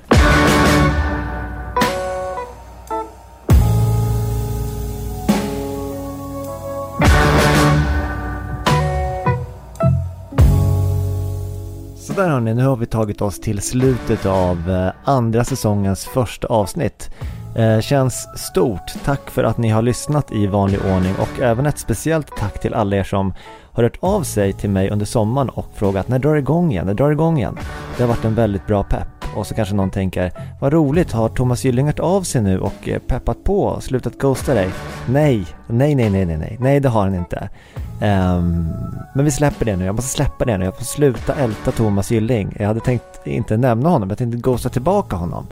Sådär 11.97 12.29
hörni, 12.29 12.55
nu 12.55 12.65
har 12.65 12.77
vi 12.77 12.87
tagit 12.87 13.21
oss 13.21 13.41
till 13.41 13.63
slutet 13.63 14.27
av 14.27 14.71
eh, 14.71 14.93
andra 15.05 15.45
säsongens 15.45 16.05
första 16.05 16.47
avsnitt. 16.49 17.11
Eh, 17.55 17.81
känns 17.81 18.29
stort. 18.39 18.95
Tack 19.05 19.31
för 19.31 19.45
att 19.45 19.59
ni 19.59 19.69
har 19.69 19.83
lyssnat 19.83 20.33
i 20.33 20.47
vanlig 20.47 20.81
ordning 20.95 21.15
och 21.21 21.41
även 21.41 21.67
ett 21.67 21.79
speciellt 21.79 22.37
tack 22.37 22.61
till 22.61 22.75
alla 22.75 22.97
er 22.97 23.05
som 23.05 23.35
har 23.73 23.83
hört 23.83 23.99
av 24.01 24.23
sig 24.23 24.53
till 24.53 24.71
mig 24.71 24.91
under 24.91 25.07
sommaren 25.07 25.49
och 25.49 25.67
frågat 25.75 26.09
när 26.09 26.19
drar 26.19 26.35
det 26.35 26.39
igång 26.39 26.71
igen? 26.71 26.87
När 26.87 26.95
drar 26.95 27.07
det 27.07 27.13
igång 27.13 27.39
igen? 27.39 27.59
Det 27.97 28.03
har 28.03 28.09
varit 28.09 28.25
en 28.25 28.35
väldigt 28.35 28.67
bra 28.67 28.83
pepp. 28.83 29.09
Och 29.37 29.47
så 29.47 29.55
kanske 29.55 29.75
någon 29.75 29.91
tänker, 29.91 30.33
vad 30.61 30.73
roligt, 30.73 31.13
har 31.13 31.29
Thomas 31.29 31.65
Gylling 31.65 31.87
hört 31.87 32.01
av 32.01 32.23
sig 32.23 32.43
nu 32.43 32.61
och 32.61 32.89
eh, 32.89 32.99
peppat 32.99 33.45
på 33.45 33.63
och 33.63 33.83
slutat 33.83 34.19
ghosta 34.19 34.55
dig? 34.55 34.71
Nej, 35.09 35.47
nej, 35.67 35.95
nej, 35.95 36.11
nej, 36.11 36.27
nej, 36.27 36.37
nej, 36.37 36.57
nej 36.61 36.81
det 36.81 36.89
har 36.89 37.03
han 37.03 37.15
inte. 37.15 37.49
Um, 37.93 38.73
men 39.15 39.25
vi 39.25 39.31
släpper 39.31 39.65
det 39.65 39.77
nu, 39.77 39.85
jag 39.85 39.95
måste 39.95 40.11
släppa 40.11 40.45
det 40.45 40.59
nu, 40.59 40.65
jag 40.65 40.77
får 40.77 40.85
sluta 40.85 41.35
älta 41.35 41.71
Thomas 41.71 42.11
Gylling. 42.11 42.57
Jag 42.59 42.67
hade 42.67 42.81
tänkt 42.81 43.27
inte 43.27 43.57
nämna 43.57 43.89
honom, 43.89 44.09
jag 44.09 44.19
tänkte 44.19 44.39
ghosta 44.39 44.69
tillbaka 44.69 45.17
honom 45.17 45.47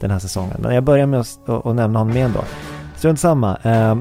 den 0.00 0.10
här 0.10 0.18
säsongen. 0.18 0.56
Men 0.58 0.74
jag 0.74 0.84
börjar 0.84 1.06
med 1.06 1.20
att, 1.20 1.48
att, 1.48 1.74
nämna 1.74 1.98
honom 1.98 2.16
igen 2.16 2.32
då. 2.34 2.44
Strunt 2.96 3.20
samma. 3.20 3.56
Eh, 3.62 3.96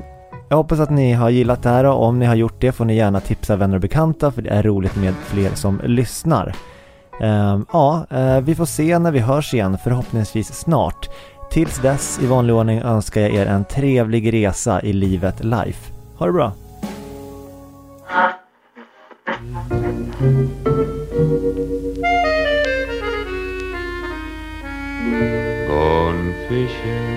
jag 0.49 0.58
hoppas 0.58 0.79
att 0.79 0.89
ni 0.89 1.13
har 1.13 1.29
gillat 1.29 1.63
det 1.63 1.69
här 1.69 1.84
och 1.84 2.03
om 2.03 2.19
ni 2.19 2.25
har 2.25 2.36
gjort 2.36 2.62
det 2.62 2.71
får 2.71 2.86
ni 2.86 2.95
gärna 2.95 3.19
tipsa 3.19 3.55
vänner 3.55 3.75
och 3.75 3.81
bekanta 3.81 4.31
för 4.31 4.41
det 4.41 4.49
är 4.49 4.63
roligt 4.63 4.95
med 4.95 5.13
fler 5.25 5.49
som 5.55 5.81
lyssnar. 5.84 6.55
Eh, 7.21 7.60
ja, 7.73 8.05
eh, 8.10 8.39
vi 8.39 8.55
får 8.55 8.65
se 8.65 8.99
när 8.99 9.12
vi 9.12 9.19
hörs 9.19 9.53
igen 9.53 9.77
förhoppningsvis 9.84 10.53
snart. 10.53 11.10
Tills 11.51 11.77
dess 11.77 12.19
i 12.23 12.27
vanlig 12.27 12.55
ordning 12.55 12.79
önskar 12.79 13.21
jag 13.21 13.34
er 13.34 13.45
en 13.45 13.65
trevlig 13.65 14.34
resa 14.34 14.81
i 14.81 14.93
livet 14.93 15.43
life. 15.43 15.91
Ha 16.17 16.25
det 16.25 16.31
bra! 16.31 16.51
Gone 25.75 26.31
fishing 26.47 27.14